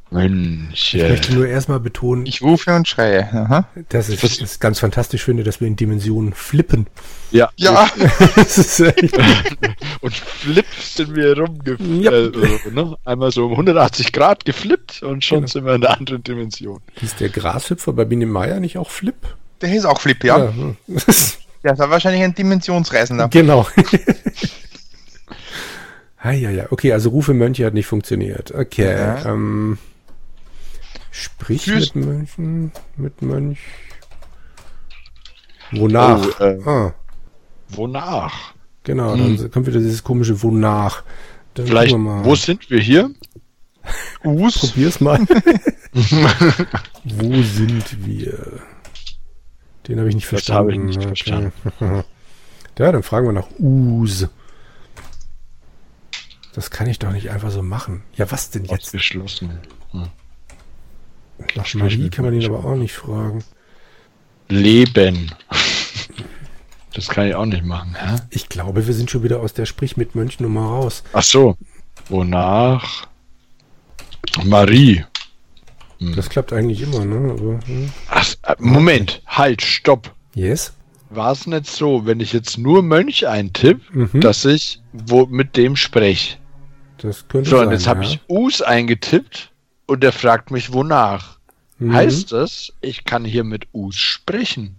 gut. 0.10 0.74
Ich 0.74 0.94
möchte 0.94 1.34
nur 1.36 1.48
erstmal 1.48 1.80
betonen, 1.80 2.26
Ich 2.26 2.42
rufe 2.42 2.74
und 2.76 2.88
schreie. 2.88 3.28
Aha. 3.34 3.68
dass 3.90 4.10
ich 4.10 4.24
Was- 4.24 4.40
es 4.42 4.60
ganz 4.60 4.80
fantastisch 4.80 5.24
finde, 5.24 5.44
dass 5.44 5.60
wir 5.62 5.68
in 5.68 5.76
Dimensionen 5.76 6.34
flippen. 6.34 6.88
Ja, 7.32 7.50
Ja, 7.58 7.90
das 8.36 8.58
ist 8.58 8.80
echt, 8.80 9.18
und 10.02 10.14
flip 10.16 10.66
sind 10.80 11.16
wir 11.16 11.38
rumgeflippt. 11.38 12.04
Ja. 12.04 12.12
Äh, 12.12 12.32
so, 12.64 12.70
ne? 12.72 12.98
Einmal 13.06 13.32
so 13.32 13.46
um 13.46 13.52
180 13.52 14.14
Grad 14.14 14.46
geflippt 14.46 15.04
und 15.04 15.26
schon 15.26 15.40
Genau. 15.40 15.48
sind 15.48 15.66
wir 15.66 15.76
in 15.76 15.86
einer 15.86 15.98
anderen 15.98 16.24
Dimension. 16.24 16.80
ist 17.02 17.20
der 17.20 17.30
Grashüpfer 17.30 17.92
bei 17.94 18.06
Biene 18.06 18.26
Meier 18.26 18.60
nicht 18.60 18.78
auch 18.78 18.90
Flip? 18.90 19.16
der 19.62 19.74
ist 19.74 19.86
auch 19.86 20.00
Flip, 20.00 20.24
ja. 20.24 20.54
hm. 20.54 20.78
Der 21.64 21.78
war 21.80 21.90
wahrscheinlich 21.90 22.22
ein 22.24 22.36
Dimensionsreisender. 22.36 23.28
Genau. 23.30 23.66
ah, 26.20 26.32
ja, 26.32 26.50
ja. 26.50 26.66
Okay, 26.72 26.94
also 26.94 27.10
Rufe 27.10 27.34
Mönche 27.34 27.66
hat 27.66 27.74
nicht 27.74 27.88
funktioniert. 27.88 28.54
Okay. 28.54 28.92
Ja. 28.92 29.26
Ähm, 29.26 29.78
sprich 31.24 31.64
Tschüss. 31.64 31.96
mit 31.96 32.06
Mönchen, 32.06 32.72
mit 32.96 33.22
Mönch. 33.22 33.60
Wonach? 35.72 36.26
Oh, 36.40 36.44
äh, 36.44 36.62
ah, 36.66 36.94
Wonach? 37.70 38.54
genau, 38.84 39.16
hm. 39.16 39.38
dann 39.38 39.52
kommt 39.52 39.68
wieder 39.68 39.80
dieses 39.80 40.04
komische 40.04 40.42
Wonach. 40.42 41.04
Dann 41.56 41.68
Vielleicht, 41.68 41.92
gucken 41.92 42.06
wir 42.06 42.16
mal. 42.16 42.26
wo 42.26 42.36
sind 42.36 42.70
wir 42.70 42.80
hier? 42.80 43.12
Us. 44.24 44.58
Probier's 44.60 45.00
mal. 45.00 45.20
Wo 47.06 47.42
sind 47.42 48.06
wir? 48.06 48.60
Den 49.88 49.98
habe 50.00 50.10
ich 50.10 50.16
nicht 50.16 50.26
Das 50.26 50.44
verstanden. 50.44 50.60
habe 50.60 50.72
ich 50.74 50.80
nicht 50.80 51.02
verstanden. 51.04 51.52
Ja, 52.78 52.92
dann 52.92 53.02
fragen 53.02 53.26
wir 53.26 53.34
nach 53.34 53.48
Us. 53.58 54.28
Das 56.54 56.70
kann 56.70 56.86
ich 56.88 57.00
doch 57.00 57.12
nicht 57.12 57.32
einfach 57.32 57.50
so 57.50 57.64
machen. 57.64 58.04
Ja, 58.16 58.30
was 58.30 58.52
denn 58.52 58.66
jetzt? 58.66 58.84
Ausgeschlossen. 58.90 59.58
Nach 61.56 61.74
mit 61.74 62.12
kann 62.12 62.26
man 62.26 62.34
ihn 62.34 62.46
aber 62.46 62.66
auch 62.66 62.76
nicht 62.76 62.94
fragen. 62.94 63.44
Leben. 64.50 65.32
Das 66.94 67.08
kann 67.10 67.28
ich 67.28 67.36
auch 67.36 67.46
nicht 67.46 67.64
machen. 67.64 67.96
Hä? 67.96 68.16
Ich 68.30 68.50
glaube, 68.50 68.88
wir 68.88 68.94
sind 68.94 69.12
schon 69.12 69.24
wieder 69.24 69.40
aus 69.40 69.54
der 69.54 69.66
Sprich 69.66 69.98
mit 69.98 70.16
Mönchnummer 70.16 70.62
raus. 70.62 71.04
Ach 71.14 71.24
so. 71.24 71.58
Wonach? 72.10 73.08
Marie. 74.46 75.04
Hm. 76.00 76.16
Das 76.16 76.30
klappt 76.30 76.54
eigentlich 76.54 76.82
immer, 76.82 77.06
ne? 77.06 77.32
Aber, 77.32 77.60
hm. 77.68 77.92
Ach, 78.10 78.34
äh, 78.44 78.56
Moment, 78.60 79.22
halt, 79.28 79.62
stopp. 79.62 80.14
Yes. 80.34 80.74
War 81.10 81.32
es 81.32 81.48
nicht 81.48 81.68
so, 81.68 82.06
wenn 82.06 82.20
ich 82.20 82.34
jetzt 82.34 82.58
nur 82.58 82.84
Mönch 82.84 83.28
eintippe, 83.28 83.82
mhm. 83.92 84.20
dass 84.20 84.44
ich 84.46 84.82
wo 84.92 85.26
mit 85.26 85.56
dem 85.56 85.76
spreche? 85.76 86.38
Das 86.98 87.28
könnte 87.28 87.50
so, 87.50 87.58
sein. 87.58 87.66
So, 87.66 87.68
und 87.68 87.74
jetzt 87.74 87.86
ja. 87.86 87.92
habe 87.92 88.04
ich 88.04 88.20
Us 88.28 88.62
eingetippt 88.62 89.52
und 89.88 90.04
der 90.04 90.12
fragt 90.12 90.52
mich, 90.52 90.74
wonach. 90.74 91.38
Mhm. 91.80 91.94
Heißt 91.94 92.32
das, 92.32 92.74
ich 92.82 93.06
kann 93.06 93.26
hier 93.26 93.44
mit 93.44 93.68
Us 93.74 93.96
sprechen? 93.96 94.76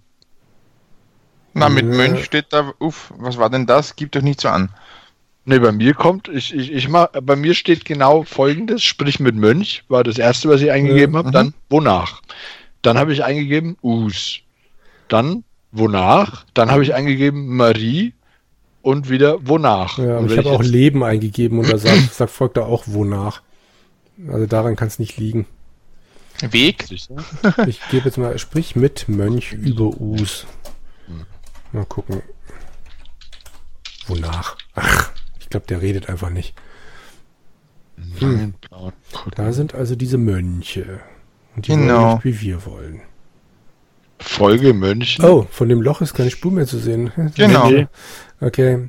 Na, 1.55 1.68
mit 1.68 1.87
ja. 1.87 1.92
Mönch 1.92 2.25
steht 2.25 2.47
da, 2.51 2.73
uff, 2.79 3.12
was 3.16 3.38
war 3.38 3.51
denn 3.51 3.66
das? 3.66 3.97
Gib 3.97 4.12
doch 4.12 4.23
nicht 4.23 4.40
so 4.40 4.49
an. 4.49 4.71
Ne, 5.44 5.61
bei 5.61 5.73
mir 5.73 5.94
kommt, 5.94 6.29
ich, 6.29 6.55
ich, 6.55 6.71
ich 6.71 6.88
mach, 6.88 7.09
bei 7.23 7.35
mir 7.35 7.55
steht 7.55 7.87
genau 7.87 8.23
folgendes, 8.23 8.83
sprich 8.83 9.18
mit 9.18 9.35
Mönch, 9.35 9.83
war 9.88 10.05
das 10.05 10.18
erste, 10.18 10.51
was 10.51 10.61
ich 10.61 10.71
eingegeben 10.71 11.14
ja. 11.14 11.18
habe, 11.21 11.31
dann 11.31 11.55
wonach. 11.71 12.21
Dann 12.83 12.99
habe 12.99 13.12
ich 13.12 13.25
eingegeben 13.25 13.77
Us. 13.83 14.40
Dann 15.09 15.44
wonach. 15.73 16.44
Dann 16.53 16.71
habe 16.71 16.83
ich 16.83 16.94
eingegeben 16.94 17.57
Marie 17.57 18.12
und 18.83 19.09
wieder 19.09 19.38
wonach. 19.47 19.99
Ja, 19.99 20.18
und 20.18 20.31
ich 20.31 20.37
habe 20.37 20.51
auch 20.51 20.62
Leben 20.62 21.03
eingegeben 21.03 21.59
und 21.59 21.73
da 21.73 21.79
sagt, 21.79 21.97
sagt 22.12 22.31
folgt 22.31 22.57
da 22.59 22.62
auch 22.62 22.85
wonach. 22.87 23.42
Also 24.26 24.46
daran 24.46 24.76
kann 24.76 24.88
es 24.88 24.98
nicht 24.98 25.16
liegen. 25.16 25.46
Weg? 26.40 26.87
Ich 27.66 27.81
gebe 27.90 28.07
jetzt 28.07 28.18
mal, 28.18 28.38
sprich 28.38 28.76
mit 28.76 29.09
Mönch 29.09 29.52
über 29.52 30.00
Us. 30.00 30.46
Mal 31.72 31.85
gucken. 31.85 32.22
Wonach? 34.07 34.57
Ach. 34.74 35.11
Ich 35.40 35.48
glaube, 35.50 35.66
der 35.66 35.83
redet 35.83 36.09
einfach 36.09 36.31
nicht. 36.31 36.54
Hm. 38.18 38.54
Da 39.35 39.52
sind 39.52 39.74
also 39.74 39.96
diese 39.96 40.18
Mönche. 40.18 41.00
Und 41.57 41.66
die 41.66 41.72
genau. 41.72 42.00
wollen 42.00 42.14
nicht, 42.14 42.24
wie 42.24 42.40
wir 42.40 42.66
wollen. 42.66 43.00
Folge 44.18 44.74
Mönche. 44.74 45.22
Oh, 45.22 45.46
von 45.50 45.68
dem 45.68 45.83
Loch 45.83 46.00
ist 46.00 46.14
keine 46.14 46.31
Spur 46.31 46.52
mehr 46.52 46.66
zu 46.66 46.78
sehen. 46.78 47.12
Genau. 47.37 47.87
Okay. 48.40 48.88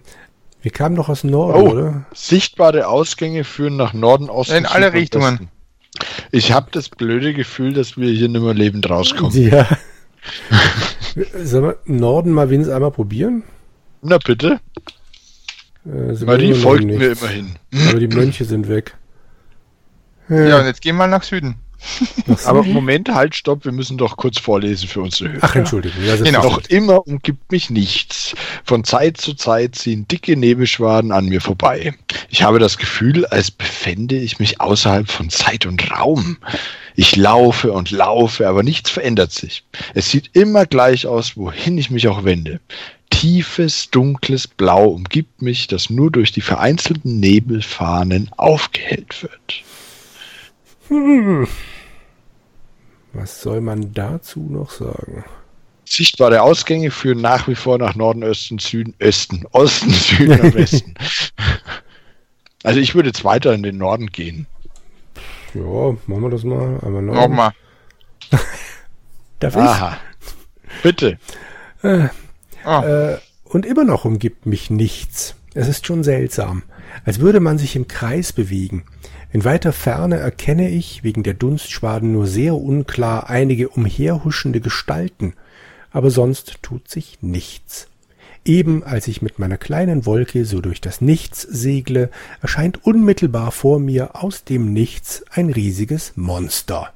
Wir 0.61 0.71
kamen 0.71 0.95
doch 0.95 1.07
aus 1.09 1.23
Norden, 1.23 1.61
oh, 1.61 1.71
oder? 1.71 2.05
Sichtbare 2.13 2.87
Ausgänge 2.87 3.43
führen 3.43 3.77
nach 3.77 3.93
Norden, 3.93 4.29
Osten. 4.29 4.55
In 4.55 4.65
alle 4.65 4.91
Richtungen. 4.91 5.49
Ich 6.31 6.51
habe 6.51 6.67
das 6.71 6.89
blöde 6.89 7.33
Gefühl, 7.33 7.73
dass 7.73 7.97
wir 7.97 8.09
hier 8.11 8.27
nicht 8.27 8.41
mehr 8.41 8.53
lebend 8.53 8.89
rauskommen. 8.89 9.31
Ja. 9.41 9.67
Sollen 11.43 11.63
wir 11.63 11.77
Norden 11.85 12.31
mal 12.31 12.49
wenigstens 12.49 12.75
einmal 12.75 12.91
probieren? 12.91 13.43
Na 14.01 14.17
bitte. 14.17 14.59
Äh, 15.85 16.13
Marie 16.25 16.53
folgt 16.53 16.85
mir 16.85 17.11
immerhin. 17.11 17.55
Aber 17.89 17.99
die 17.99 18.07
Mönche 18.07 18.45
sind 18.45 18.67
weg. 18.67 18.95
Ja, 20.27 20.43
ja 20.43 20.59
und 20.59 20.65
jetzt 20.65 20.81
gehen 20.81 20.97
wir 20.97 21.07
nach 21.07 21.23
Süden. 21.23 21.55
Aber 22.45 22.63
Moment, 22.63 23.09
halt, 23.09 23.35
stopp, 23.35 23.65
wir 23.65 23.71
müssen 23.71 23.97
doch 23.97 24.17
kurz 24.17 24.37
vorlesen 24.37 24.87
für 24.87 25.01
unsere 25.01 25.31
Hörer. 25.31 25.43
Ach, 25.43 25.55
Entschuldigung. 25.55 26.03
Ja, 26.03 26.15
genau. 26.17 26.43
Noch 26.43 26.61
immer 26.67 27.07
umgibt 27.07 27.51
mich 27.51 27.69
nichts. 27.69 28.35
Von 28.63 28.83
Zeit 28.83 29.17
zu 29.17 29.33
Zeit 29.33 29.75
ziehen 29.75 30.07
dicke 30.07 30.35
Nebelschwaden 30.35 31.11
an 31.11 31.25
mir 31.25 31.41
vorbei. 31.41 31.95
Ich 32.29 32.43
habe 32.43 32.59
das 32.59 32.77
Gefühl, 32.77 33.25
als 33.25 33.51
befände 33.51 34.17
ich 34.17 34.39
mich 34.39 34.61
außerhalb 34.61 35.09
von 35.09 35.29
Zeit 35.29 35.65
und 35.65 35.91
Raum. 35.91 36.37
Ich 36.95 37.15
laufe 37.15 37.71
und 37.71 37.91
laufe, 37.91 38.47
aber 38.47 38.63
nichts 38.63 38.89
verändert 38.89 39.31
sich. 39.31 39.63
Es 39.93 40.09
sieht 40.11 40.31
immer 40.33 40.65
gleich 40.65 41.07
aus, 41.07 41.37
wohin 41.37 41.77
ich 41.77 41.89
mich 41.89 42.07
auch 42.07 42.23
wende. 42.25 42.59
Tiefes, 43.09 43.89
dunkles 43.89 44.47
Blau 44.47 44.85
umgibt 44.89 45.41
mich, 45.41 45.67
das 45.67 45.89
nur 45.89 46.11
durch 46.11 46.31
die 46.31 46.41
vereinzelten 46.41 47.19
Nebelfahnen 47.19 48.29
aufgehellt 48.37 49.23
wird. 49.23 49.63
Was 53.13 53.41
soll 53.41 53.61
man 53.61 53.93
dazu 53.93 54.39
noch 54.49 54.71
sagen? 54.71 55.23
Sichtbare 55.85 56.41
Ausgänge 56.41 56.91
führen 56.91 57.21
nach 57.21 57.47
wie 57.47 57.55
vor 57.55 57.77
nach 57.79 57.95
Norden, 57.95 58.23
Osten, 58.23 58.59
Süden, 58.59 58.93
Osten, 59.01 59.45
Osten, 59.51 59.89
Süden 59.91 60.39
und 60.39 60.53
Westen. 60.53 60.93
also 62.63 62.79
ich 62.79 62.93
würde 62.93 63.09
jetzt 63.09 63.23
weiter 63.23 63.53
in 63.53 63.63
den 63.63 63.77
Norden 63.77 64.07
gehen. 64.07 64.45
Ja, 65.55 65.61
machen 66.05 66.21
wir 66.21 66.29
das 66.29 66.43
mal. 66.43 66.79
Einmal 66.83 67.01
Norden. 67.01 67.19
Nochmal. 67.19 67.51
Darf 69.39 69.55
ich? 69.55 69.61
Aha. 69.61 69.97
Bitte. 70.83 71.17
Äh, 71.81 72.09
oh. 72.65 72.81
äh, 72.81 73.17
und 73.45 73.65
immer 73.65 73.83
noch 73.83 74.05
umgibt 74.05 74.45
mich 74.45 74.69
nichts. 74.69 75.35
Es 75.55 75.67
ist 75.67 75.87
schon 75.87 76.03
seltsam, 76.03 76.63
als 77.05 77.19
würde 77.19 77.39
man 77.39 77.57
sich 77.57 77.75
im 77.75 77.87
Kreis 77.87 78.33
bewegen. 78.33 78.85
In 79.31 79.43
weiter 79.43 79.73
Ferne 79.73 80.17
erkenne 80.17 80.69
ich 80.69 81.03
wegen 81.03 81.21
der 81.21 81.35
Dunstschwaden 81.35 82.11
nur 82.11 82.25
sehr 82.25 82.55
unklar 82.55 83.29
einige 83.29 83.69
umherhuschende 83.69 84.59
Gestalten, 84.59 85.33
aber 85.91 86.09
sonst 86.09 86.63
tut 86.63 86.89
sich 86.89 87.19
nichts. 87.21 87.87
Eben 88.43 88.83
als 88.83 89.07
ich 89.07 89.21
mit 89.21 89.37
meiner 89.37 89.57
kleinen 89.57 90.07
Wolke 90.07 90.45
so 90.45 90.61
durch 90.61 90.81
das 90.81 91.01
Nichts 91.01 91.43
segle, 91.43 92.09
erscheint 92.41 92.83
unmittelbar 92.83 93.51
vor 93.51 93.79
mir 93.79 94.15
aus 94.15 94.45
dem 94.45 94.73
Nichts 94.73 95.23
ein 95.29 95.51
riesiges 95.51 96.13
Monster. 96.15 96.91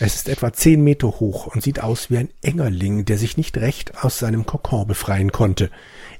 Es 0.00 0.16
ist 0.16 0.28
etwa 0.28 0.52
zehn 0.52 0.82
Meter 0.82 1.08
hoch 1.08 1.46
und 1.46 1.62
sieht 1.62 1.80
aus 1.80 2.10
wie 2.10 2.18
ein 2.18 2.28
Engerling, 2.42 3.06
der 3.06 3.16
sich 3.16 3.38
nicht 3.38 3.56
recht 3.56 4.04
aus 4.04 4.18
seinem 4.18 4.44
Kokon 4.44 4.86
befreien 4.86 5.32
konnte. 5.32 5.70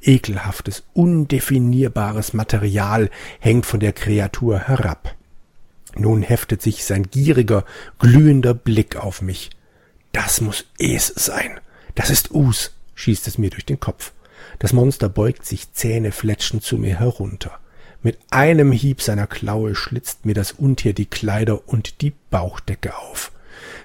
Ekelhaftes, 0.01 0.85
undefinierbares 0.94 2.33
Material 2.33 3.11
hängt 3.40 3.66
von 3.66 3.81
der 3.81 3.92
Kreatur 3.92 4.61
herab. 4.61 5.16
Nun 5.96 6.22
heftet 6.22 6.62
sich 6.62 6.85
sein 6.85 7.11
gieriger, 7.11 7.64
glühender 7.98 8.55
Blick 8.55 8.96
auf 8.96 9.22
mich. 9.22 9.50
Das 10.12 10.40
muss 10.40 10.66
Es 10.79 11.09
sein. 11.09 11.61
Das 11.94 12.11
ist 12.11 12.31
Us, 12.33 12.72
schießt 12.94 13.26
es 13.29 13.38
mir 13.38 13.50
durch 13.50 13.66
den 13.66 13.81
Kopf. 13.81 14.12
Das 14.59 14.72
Monster 14.72 15.09
beugt 15.09 15.44
sich 15.46 15.72
zähnefletschend 15.72 16.62
zu 16.62 16.79
mir 16.79 16.98
herunter. 16.98 17.59
Mit 18.03 18.18
einem 18.31 18.72
Hieb 18.72 19.03
seiner 19.03 19.26
Klaue 19.26 19.74
schlitzt 19.74 20.24
mir 20.24 20.35
das 20.35 20.53
Untier 20.53 20.94
die 20.94 21.07
Kleider 21.07 21.68
und 21.68 22.00
die 22.00 22.14
Bauchdecke 22.31 22.96
auf. 22.96 23.31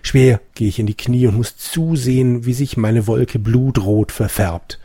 Schwer 0.01 0.39
gehe 0.53 0.69
ich 0.69 0.79
in 0.79 0.85
die 0.85 0.95
Knie 0.95 1.27
und 1.27 1.35
muss 1.35 1.57
zusehen, 1.57 2.45
wie 2.45 2.53
sich 2.53 2.77
meine 2.77 3.07
Wolke 3.07 3.39
blutrot 3.39 4.11
verfärbt. 4.11 4.79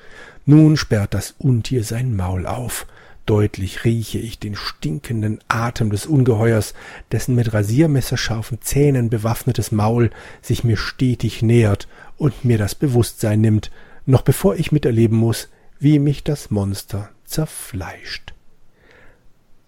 Nun 0.47 0.77
sperrt 0.77 1.15
das 1.15 1.35
Untier 1.39 1.85
sein 1.85 2.17
Maul 2.17 2.47
auf. 2.47 2.87
Deutlich 3.31 3.85
rieche 3.85 4.19
ich 4.19 4.41
den 4.41 4.57
stinkenden 4.57 5.39
Atem 5.47 5.91
des 5.91 6.05
Ungeheuers, 6.05 6.75
dessen 7.13 7.37
mit 7.37 7.53
rasiermesserscharfen 7.53 8.61
Zähnen 8.61 9.09
bewaffnetes 9.09 9.71
Maul 9.71 10.11
sich 10.43 10.65
mir 10.65 10.77
stetig 10.77 11.41
nähert 11.41 11.87
und 12.17 12.45
mir 12.45 12.59
das 12.59 12.75
Bewusstsein 12.75 13.41
nimmt, 13.41 13.71
noch 14.05 14.23
bevor 14.23 14.57
ich 14.57 14.73
miterleben 14.73 15.17
muss, 15.17 15.49
wie 15.79 16.01
mich 16.01 16.25
das 16.25 16.51
Monster 16.51 17.11
zerfleischt. 17.25 18.35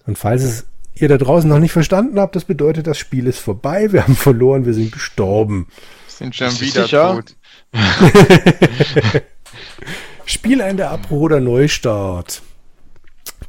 Und 0.08 0.18
falls 0.18 0.42
es 0.42 0.66
ihr 0.96 1.06
da 1.06 1.16
draußen 1.16 1.48
noch 1.48 1.60
nicht 1.60 1.70
verstanden 1.70 2.18
habt, 2.18 2.34
das 2.34 2.44
bedeutet, 2.44 2.88
das 2.88 2.98
Spiel 2.98 3.28
ist 3.28 3.38
vorbei, 3.38 3.92
wir 3.92 4.02
haben 4.02 4.16
verloren, 4.16 4.66
wir 4.66 4.74
sind 4.74 4.90
gestorben. 4.90 5.68
Sind 6.08 6.34
schon 6.34 6.60
wieder 6.60 6.82
sicher? 6.82 7.12
tot. 7.14 7.36
Spielende 10.26 10.88
Abbruch 10.88 11.20
oder 11.20 11.38
Neustart. 11.38 12.42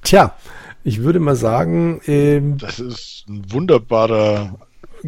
Tja, 0.03 0.35
ich 0.83 1.01
würde 1.01 1.19
mal 1.19 1.35
sagen, 1.35 2.01
ähm, 2.07 2.57
das 2.57 2.79
ist 2.79 3.25
ein 3.27 3.51
wunderbarer 3.51 4.57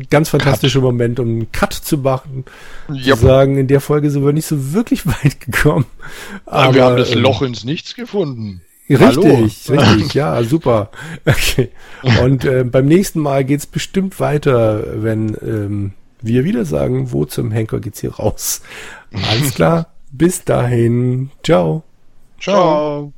ganz 0.10 0.30
fantastischer 0.30 0.80
Cut. 0.80 0.86
Moment, 0.86 1.20
um 1.20 1.28
einen 1.28 1.52
Cut 1.52 1.74
zu 1.74 1.98
machen. 1.98 2.46
Yep. 2.90 3.18
Zu 3.18 3.26
sagen, 3.26 3.58
in 3.58 3.68
der 3.68 3.82
Folge 3.82 4.10
sind 4.10 4.26
wir 4.26 4.34
nicht 4.34 4.46
so 4.46 4.74
wirklich 4.74 5.06
weit 5.08 5.40
gekommen. 5.40 5.86
Aber, 6.46 6.74
wir 6.74 6.84
haben 6.84 6.98
das 6.98 7.12
ähm, 7.12 7.22
Loch 7.22 7.42
ins 7.42 7.64
Nichts 7.64 7.96
gefunden. 7.96 8.62
Richtig, 8.90 9.02
Hallo. 9.02 9.22
richtig, 9.70 10.14
ja, 10.14 10.44
super. 10.44 10.92
Okay. 11.26 11.70
Und 12.22 12.46
äh, 12.46 12.64
beim 12.64 12.86
nächsten 12.86 13.20
Mal 13.20 13.44
geht's 13.44 13.66
bestimmt 13.66 14.20
weiter, 14.20 14.84
wenn 15.04 15.36
ähm, 15.42 15.94
wir 16.22 16.44
wieder 16.44 16.66
sagen, 16.66 17.12
wo 17.12 17.26
zum 17.26 17.52
Henker 17.52 17.80
geht's 17.80 18.02
hier 18.02 18.14
raus. 18.14 18.62
Alles 19.12 19.56
klar, 19.56 19.88
bis 20.12 20.44
dahin. 20.44 21.32
Ciao. 21.44 21.84
Ciao. 22.40 23.12